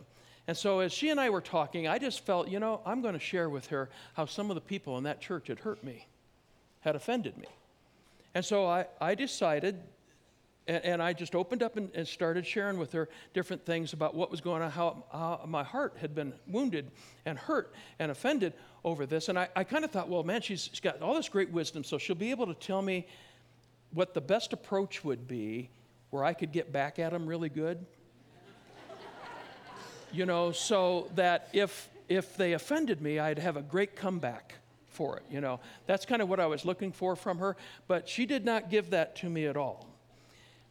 And 0.48 0.56
so, 0.56 0.78
as 0.78 0.92
she 0.92 1.10
and 1.10 1.18
I 1.18 1.30
were 1.30 1.40
talking, 1.40 1.88
I 1.88 1.98
just 1.98 2.20
felt, 2.20 2.48
you 2.48 2.60
know, 2.60 2.80
I'm 2.86 3.02
going 3.02 3.14
to 3.14 3.20
share 3.20 3.50
with 3.50 3.66
her 3.68 3.88
how 4.14 4.26
some 4.26 4.50
of 4.50 4.54
the 4.54 4.60
people 4.60 4.96
in 4.96 5.04
that 5.04 5.20
church 5.20 5.48
had 5.48 5.58
hurt 5.58 5.82
me, 5.82 6.06
had 6.80 6.94
offended 6.94 7.36
me. 7.36 7.48
And 8.34 8.44
so 8.44 8.66
I, 8.66 8.86
I 9.00 9.16
decided, 9.16 9.80
and, 10.68 10.84
and 10.84 11.02
I 11.02 11.14
just 11.14 11.34
opened 11.34 11.62
up 11.64 11.76
and, 11.76 11.90
and, 11.94 12.06
started 12.06 12.46
sharing 12.46 12.78
with 12.78 12.92
her 12.92 13.08
different 13.34 13.64
things 13.64 13.92
about 13.92 14.14
what 14.14 14.30
was 14.30 14.40
going 14.40 14.62
on, 14.62 14.70
how, 14.70 15.02
how 15.10 15.40
my 15.48 15.64
heart 15.64 15.96
had 16.00 16.14
been 16.14 16.32
wounded 16.46 16.90
and 17.24 17.38
hurt 17.38 17.74
and 17.98 18.12
offended 18.12 18.52
over 18.84 19.04
this. 19.04 19.28
And 19.28 19.38
I, 19.38 19.48
I 19.56 19.64
kind 19.64 19.84
of 19.84 19.90
thought, 19.90 20.08
well, 20.08 20.22
man, 20.22 20.42
she's, 20.42 20.68
she's 20.70 20.80
got 20.80 21.02
all 21.02 21.14
this 21.14 21.28
great 21.28 21.50
wisdom, 21.50 21.82
so 21.82 21.98
she'll 21.98 22.14
be 22.14 22.30
able 22.30 22.46
to 22.46 22.54
tell 22.54 22.82
me 22.82 23.06
what 23.92 24.14
the 24.14 24.20
best 24.20 24.52
approach 24.52 25.02
would 25.02 25.26
be 25.26 25.70
where 26.10 26.22
I 26.22 26.34
could 26.34 26.52
get 26.52 26.72
back 26.72 26.98
at 26.98 27.12
them 27.12 27.26
really 27.26 27.48
good. 27.48 27.84
You 30.16 30.24
know, 30.24 30.50
so 30.52 31.10
that 31.14 31.48
if 31.52 31.88
if 32.08 32.36
they 32.36 32.52
offended 32.52 33.00
me, 33.00 33.18
I'd 33.18 33.38
have 33.38 33.56
a 33.56 33.62
great 33.62 33.96
comeback 33.96 34.54
for 34.86 35.16
it, 35.18 35.24
you 35.30 35.40
know. 35.40 35.60
That's 35.86 36.06
kind 36.06 36.22
of 36.22 36.28
what 36.28 36.40
I 36.40 36.46
was 36.46 36.64
looking 36.64 36.92
for 36.92 37.16
from 37.16 37.38
her, 37.38 37.56
but 37.88 38.08
she 38.08 38.26
did 38.26 38.44
not 38.44 38.70
give 38.70 38.90
that 38.90 39.16
to 39.16 39.28
me 39.28 39.46
at 39.46 39.56
all. 39.56 39.88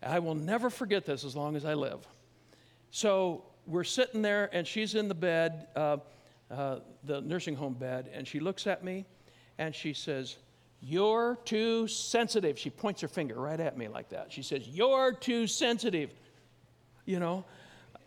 I 0.02 0.20
will 0.20 0.36
never 0.36 0.70
forget 0.70 1.06
this 1.06 1.24
as 1.24 1.36
long 1.36 1.56
as 1.56 1.66
I 1.66 1.74
live. 1.74 2.08
So 2.90 3.44
we're 3.68 3.84
sitting 3.84 4.22
there, 4.22 4.50
and 4.54 4.66
she's 4.66 4.96
in 4.96 5.08
the 5.08 5.16
bed, 5.16 5.68
uh, 5.76 5.98
uh, 6.50 6.80
the 7.04 7.22
nursing 7.22 7.56
home 7.56 7.74
bed, 7.74 8.10
and 8.14 8.28
she 8.28 8.40
looks 8.40 8.68
at 8.68 8.84
me 8.84 9.06
and 9.58 9.76
she 9.76 9.94
says, 9.94 10.38
You're 10.82 11.38
too 11.46 11.88
sensitive. 11.88 12.58
She 12.58 12.70
points 12.70 13.02
her 13.02 13.08
finger 13.08 13.36
right 13.36 13.60
at 13.60 13.78
me 13.78 13.88
like 13.88 14.10
that. 14.10 14.32
She 14.32 14.42
says, 14.42 14.68
You're 14.68 15.14
too 15.14 15.48
sensitive. 15.48 16.12
You 17.06 17.20
know, 17.20 17.46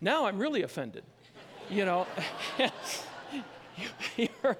now 0.01 0.25
I'm 0.25 0.37
really 0.39 0.63
offended. 0.63 1.03
You 1.69 1.85
know, 1.85 2.07
you're, 4.17 4.57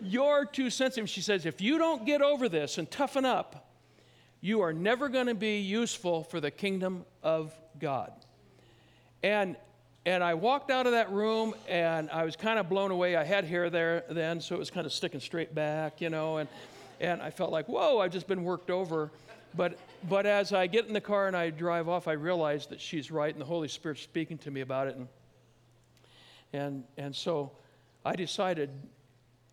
you're 0.00 0.44
too 0.46 0.70
sensitive. 0.70 1.08
She 1.08 1.20
says, 1.20 1.46
if 1.46 1.60
you 1.60 1.78
don't 1.78 2.04
get 2.04 2.20
over 2.20 2.48
this 2.48 2.78
and 2.78 2.90
toughen 2.90 3.24
up, 3.24 3.68
you 4.40 4.60
are 4.60 4.72
never 4.72 5.08
going 5.08 5.26
to 5.26 5.34
be 5.34 5.58
useful 5.58 6.24
for 6.24 6.40
the 6.40 6.50
kingdom 6.50 7.04
of 7.22 7.54
God. 7.78 8.12
And 9.22 9.56
and 10.06 10.24
I 10.24 10.34
walked 10.34 10.70
out 10.70 10.86
of 10.86 10.92
that 10.92 11.12
room 11.12 11.54
and 11.68 12.08
I 12.10 12.24
was 12.24 12.34
kind 12.34 12.58
of 12.58 12.70
blown 12.70 12.90
away. 12.90 13.14
I 13.14 13.24
had 13.24 13.44
hair 13.44 13.68
there 13.68 14.04
then, 14.08 14.40
so 14.40 14.54
it 14.54 14.58
was 14.58 14.70
kind 14.70 14.86
of 14.86 14.92
sticking 14.92 15.20
straight 15.20 15.54
back, 15.54 16.00
you 16.00 16.08
know, 16.08 16.38
and 16.38 16.48
and 17.00 17.20
I 17.20 17.30
felt 17.30 17.52
like, 17.52 17.68
whoa, 17.68 17.98
I've 17.98 18.12
just 18.12 18.26
been 18.26 18.42
worked 18.42 18.70
over. 18.70 19.10
But 19.54 19.78
but 20.08 20.24
as 20.24 20.52
I 20.52 20.66
get 20.66 20.86
in 20.86 20.94
the 20.94 21.00
car 21.00 21.26
and 21.26 21.36
I 21.36 21.50
drive 21.50 21.88
off, 21.88 22.08
I 22.08 22.12
realize 22.12 22.66
that 22.66 22.80
she's 22.80 23.10
right 23.10 23.32
and 23.32 23.40
the 23.40 23.46
Holy 23.46 23.68
Spirit's 23.68 24.02
speaking 24.02 24.38
to 24.38 24.50
me 24.50 24.60
about 24.60 24.86
it. 24.86 24.96
And 24.96 25.08
and 26.52 26.84
and 26.96 27.14
so 27.14 27.52
I 28.04 28.16
decided 28.16 28.70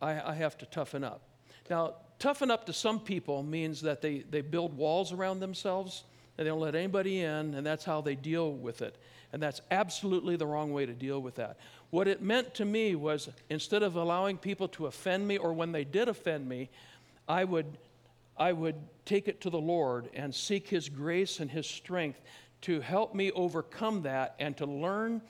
I, 0.01 0.31
I 0.31 0.33
have 0.35 0.57
to 0.59 0.65
toughen 0.65 1.03
up. 1.03 1.21
Now, 1.69 1.95
toughen 2.19 2.51
up 2.51 2.65
to 2.67 2.73
some 2.73 2.99
people 2.99 3.43
means 3.43 3.81
that 3.81 4.01
they, 4.01 4.19
they 4.19 4.41
build 4.41 4.77
walls 4.77 5.11
around 5.11 5.39
themselves 5.39 6.03
and 6.37 6.45
they 6.45 6.49
don't 6.49 6.59
let 6.59 6.75
anybody 6.75 7.21
in, 7.21 7.53
and 7.53 7.65
that's 7.65 7.85
how 7.85 8.01
they 8.01 8.15
deal 8.15 8.51
with 8.51 8.81
it. 8.81 8.97
And 9.31 9.41
that's 9.41 9.61
absolutely 9.71 10.35
the 10.35 10.45
wrong 10.45 10.73
way 10.73 10.85
to 10.85 10.93
deal 10.93 11.21
with 11.21 11.35
that. 11.35 11.57
What 11.91 12.07
it 12.07 12.21
meant 12.21 12.53
to 12.55 12.65
me 12.65 12.95
was 12.95 13.29
instead 13.49 13.83
of 13.83 13.95
allowing 13.95 14.37
people 14.37 14.67
to 14.69 14.87
offend 14.87 15.27
me, 15.27 15.37
or 15.37 15.53
when 15.53 15.71
they 15.71 15.85
did 15.85 16.09
offend 16.09 16.47
me, 16.47 16.69
I 17.27 17.45
would, 17.45 17.77
I 18.37 18.51
would 18.51 18.75
take 19.05 19.27
it 19.27 19.41
to 19.41 19.49
the 19.49 19.59
Lord 19.59 20.09
and 20.13 20.35
seek 20.35 20.67
His 20.67 20.89
grace 20.89 21.39
and 21.39 21.49
His 21.49 21.67
strength 21.67 22.19
to 22.61 22.81
help 22.81 23.15
me 23.15 23.31
overcome 23.31 24.01
that 24.03 24.35
and 24.39 24.55
to 24.57 24.65
learn 24.65 25.21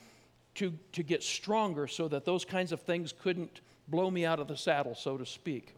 to, 0.56 0.72
to 0.92 1.02
get 1.02 1.22
stronger 1.22 1.86
so 1.86 2.08
that 2.08 2.24
those 2.24 2.44
kinds 2.44 2.72
of 2.72 2.80
things 2.82 3.12
couldn't 3.22 3.60
blow 3.88 4.10
me 4.10 4.26
out 4.26 4.40
of 4.40 4.48
the 4.48 4.56
saddle, 4.56 4.94
so 4.94 5.16
to 5.16 5.24
speak. 5.24 5.74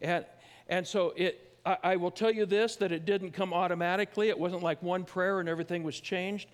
And, 0.00 0.24
and 0.68 0.86
so 0.86 1.12
it, 1.16 1.56
I, 1.64 1.76
I 1.82 1.96
will 1.96 2.10
tell 2.10 2.30
you 2.30 2.46
this 2.46 2.76
that 2.76 2.92
it 2.92 3.04
didn't 3.04 3.32
come 3.32 3.54
automatically. 3.54 4.28
It 4.28 4.38
wasn't 4.38 4.62
like 4.62 4.82
one 4.82 5.04
prayer 5.04 5.40
and 5.40 5.48
everything 5.48 5.82
was 5.82 6.00
changed. 6.00 6.48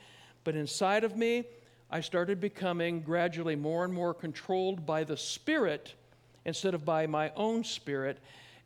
But 0.45 0.55
inside 0.55 1.05
of 1.05 1.17
me, 1.17 1.45
I 1.91 2.01
started 2.01 2.41
becoming 2.41 3.01
gradually 3.01 3.57
more 3.57 3.85
and 3.85 3.93
more 3.93 4.13
controlled 4.13 4.85
by 4.85 5.05
the 5.05 5.17
Spirit 5.17 5.95
instead 6.45 6.75
of 6.75 6.85
by 6.85 7.07
my 7.07 7.33
own 7.37 7.65
spirit. 7.65 8.19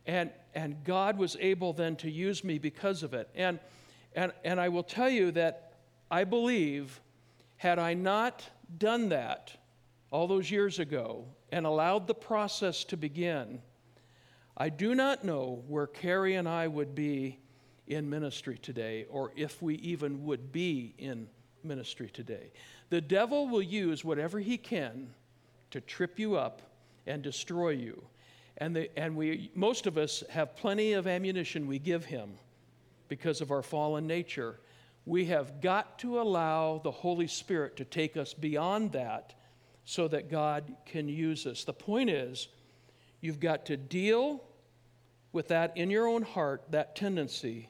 And, 0.05 0.29
and 0.53 0.83
God 0.83 1.17
was 1.17 1.37
able 1.39 1.73
then 1.73 1.95
to 1.97 2.09
use 2.09 2.43
me 2.43 2.57
because 2.57 3.03
of 3.03 3.13
it. 3.13 3.29
And, 3.35 3.59
and, 4.15 4.31
and 4.43 4.59
I 4.59 4.69
will 4.69 4.83
tell 4.83 5.09
you 5.09 5.31
that 5.31 5.73
I 6.11 6.23
believe, 6.25 6.99
had 7.57 7.79
I 7.79 7.93
not 7.93 8.43
done 8.77 9.09
that 9.09 9.51
all 10.11 10.27
those 10.27 10.49
years 10.49 10.79
ago 10.79 11.25
and 11.51 11.65
allowed 11.65 12.07
the 12.07 12.13
process 12.13 12.83
to 12.85 12.97
begin, 12.97 13.61
I 14.55 14.69
do 14.69 14.93
not 14.93 15.23
know 15.23 15.63
where 15.67 15.87
Carrie 15.87 16.35
and 16.35 16.47
I 16.47 16.67
would 16.67 16.93
be 16.93 17.39
in 17.87 18.09
ministry 18.09 18.57
today, 18.57 19.05
or 19.09 19.31
if 19.35 19.61
we 19.61 19.75
even 19.75 20.25
would 20.25 20.51
be 20.51 20.93
in 20.97 21.27
ministry 21.63 22.09
today. 22.09 22.51
The 22.89 23.01
devil 23.01 23.47
will 23.47 23.61
use 23.61 24.05
whatever 24.05 24.39
he 24.39 24.57
can 24.57 25.09
to 25.71 25.81
trip 25.81 26.19
you 26.19 26.35
up 26.35 26.61
and 27.07 27.21
destroy 27.21 27.69
you. 27.69 28.03
And, 28.57 28.75
the, 28.75 28.99
and 28.99 29.15
we, 29.15 29.51
most 29.55 29.87
of 29.87 29.97
us 29.97 30.23
have 30.29 30.55
plenty 30.55 30.93
of 30.93 31.07
ammunition 31.07 31.67
we 31.67 31.79
give 31.79 32.05
him 32.05 32.33
because 33.07 33.41
of 33.41 33.51
our 33.51 33.63
fallen 33.63 34.05
nature 34.05 34.59
we 35.05 35.25
have 35.25 35.61
got 35.61 35.99
to 35.99 36.21
allow 36.21 36.79
the 36.83 36.91
Holy 36.91 37.27
Spirit 37.27 37.77
to 37.77 37.85
take 37.85 38.15
us 38.15 38.33
beyond 38.33 38.93
that 38.93 39.33
so 39.85 40.07
that 40.07 40.29
God 40.29 40.75
can 40.85 41.09
use 41.09 41.45
us. 41.45 41.65
The 41.65 41.73
point 41.73 42.09
is, 42.09 42.47
you've 43.19 43.39
got 43.39 43.65
to 43.65 43.77
deal 43.77 44.41
with 45.33 45.49
that 45.49 45.75
in 45.75 45.89
your 45.89 46.07
own 46.07 46.21
heart, 46.21 46.63
that 46.69 46.95
tendency. 46.95 47.67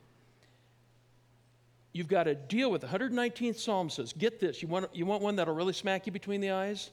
You've 1.91 2.08
got 2.08 2.24
to 2.24 2.36
deal 2.36 2.69
with 2.69 2.82
the 2.82 2.88
119th 2.88 3.58
Psalm 3.58 3.89
says, 3.89 4.13
get 4.13 4.39
this, 4.39 4.62
you 4.62 4.67
want, 4.67 4.96
you 4.96 5.06
want 5.06 5.24
one 5.24 5.36
that'll 5.38 5.56
really 5.56 5.74
smack 5.74 6.06
you 6.06 6.12
between 6.12 6.41
the 6.41 6.52
eyes? 6.52 6.91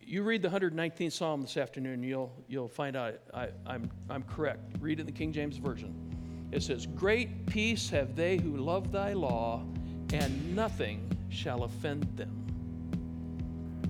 You 0.00 0.24
read 0.24 0.42
the 0.42 0.48
119th 0.48 1.12
Psalm 1.12 1.42
this 1.42 1.56
afternoon, 1.56 2.02
you'll, 2.02 2.32
you'll 2.48 2.68
find 2.68 2.96
out 2.96 3.14
I, 3.32 3.48
I'm, 3.66 3.90
I'm 4.10 4.24
correct. 4.24 4.60
Read 4.80 4.98
it 4.98 5.02
in 5.02 5.06
the 5.06 5.12
King 5.12 5.32
James 5.32 5.56
Version. 5.56 6.11
It 6.52 6.62
says, 6.62 6.86
Great 6.86 7.46
peace 7.46 7.88
have 7.90 8.14
they 8.14 8.36
who 8.36 8.58
love 8.58 8.92
thy 8.92 9.14
law, 9.14 9.64
and 10.12 10.54
nothing 10.54 11.10
shall 11.30 11.64
offend 11.64 12.06
them. 12.16 12.38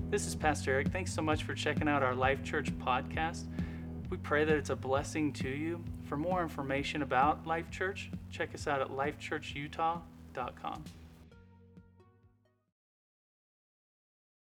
This 0.09 0.25
is 0.25 0.33
Pastor 0.35 0.71
Eric. 0.71 0.87
Thanks 0.87 1.13
so 1.13 1.21
much 1.21 1.43
for 1.43 1.53
checking 1.53 1.89
out 1.89 2.01
our 2.03 2.15
Life 2.15 2.41
Church 2.43 2.71
podcast. 2.79 3.45
We 4.09 4.17
pray 4.17 4.45
that 4.45 4.55
it's 4.55 4.69
a 4.69 4.75
blessing 4.75 5.33
to 5.33 5.49
you. 5.49 5.83
For 6.07 6.15
more 6.15 6.41
information 6.41 7.01
about 7.01 7.45
Life 7.45 7.69
Church, 7.69 8.09
check 8.31 8.53
us 8.55 8.67
out 8.67 8.79
at 8.79 8.89
lifechurchutah.com. 8.89 10.83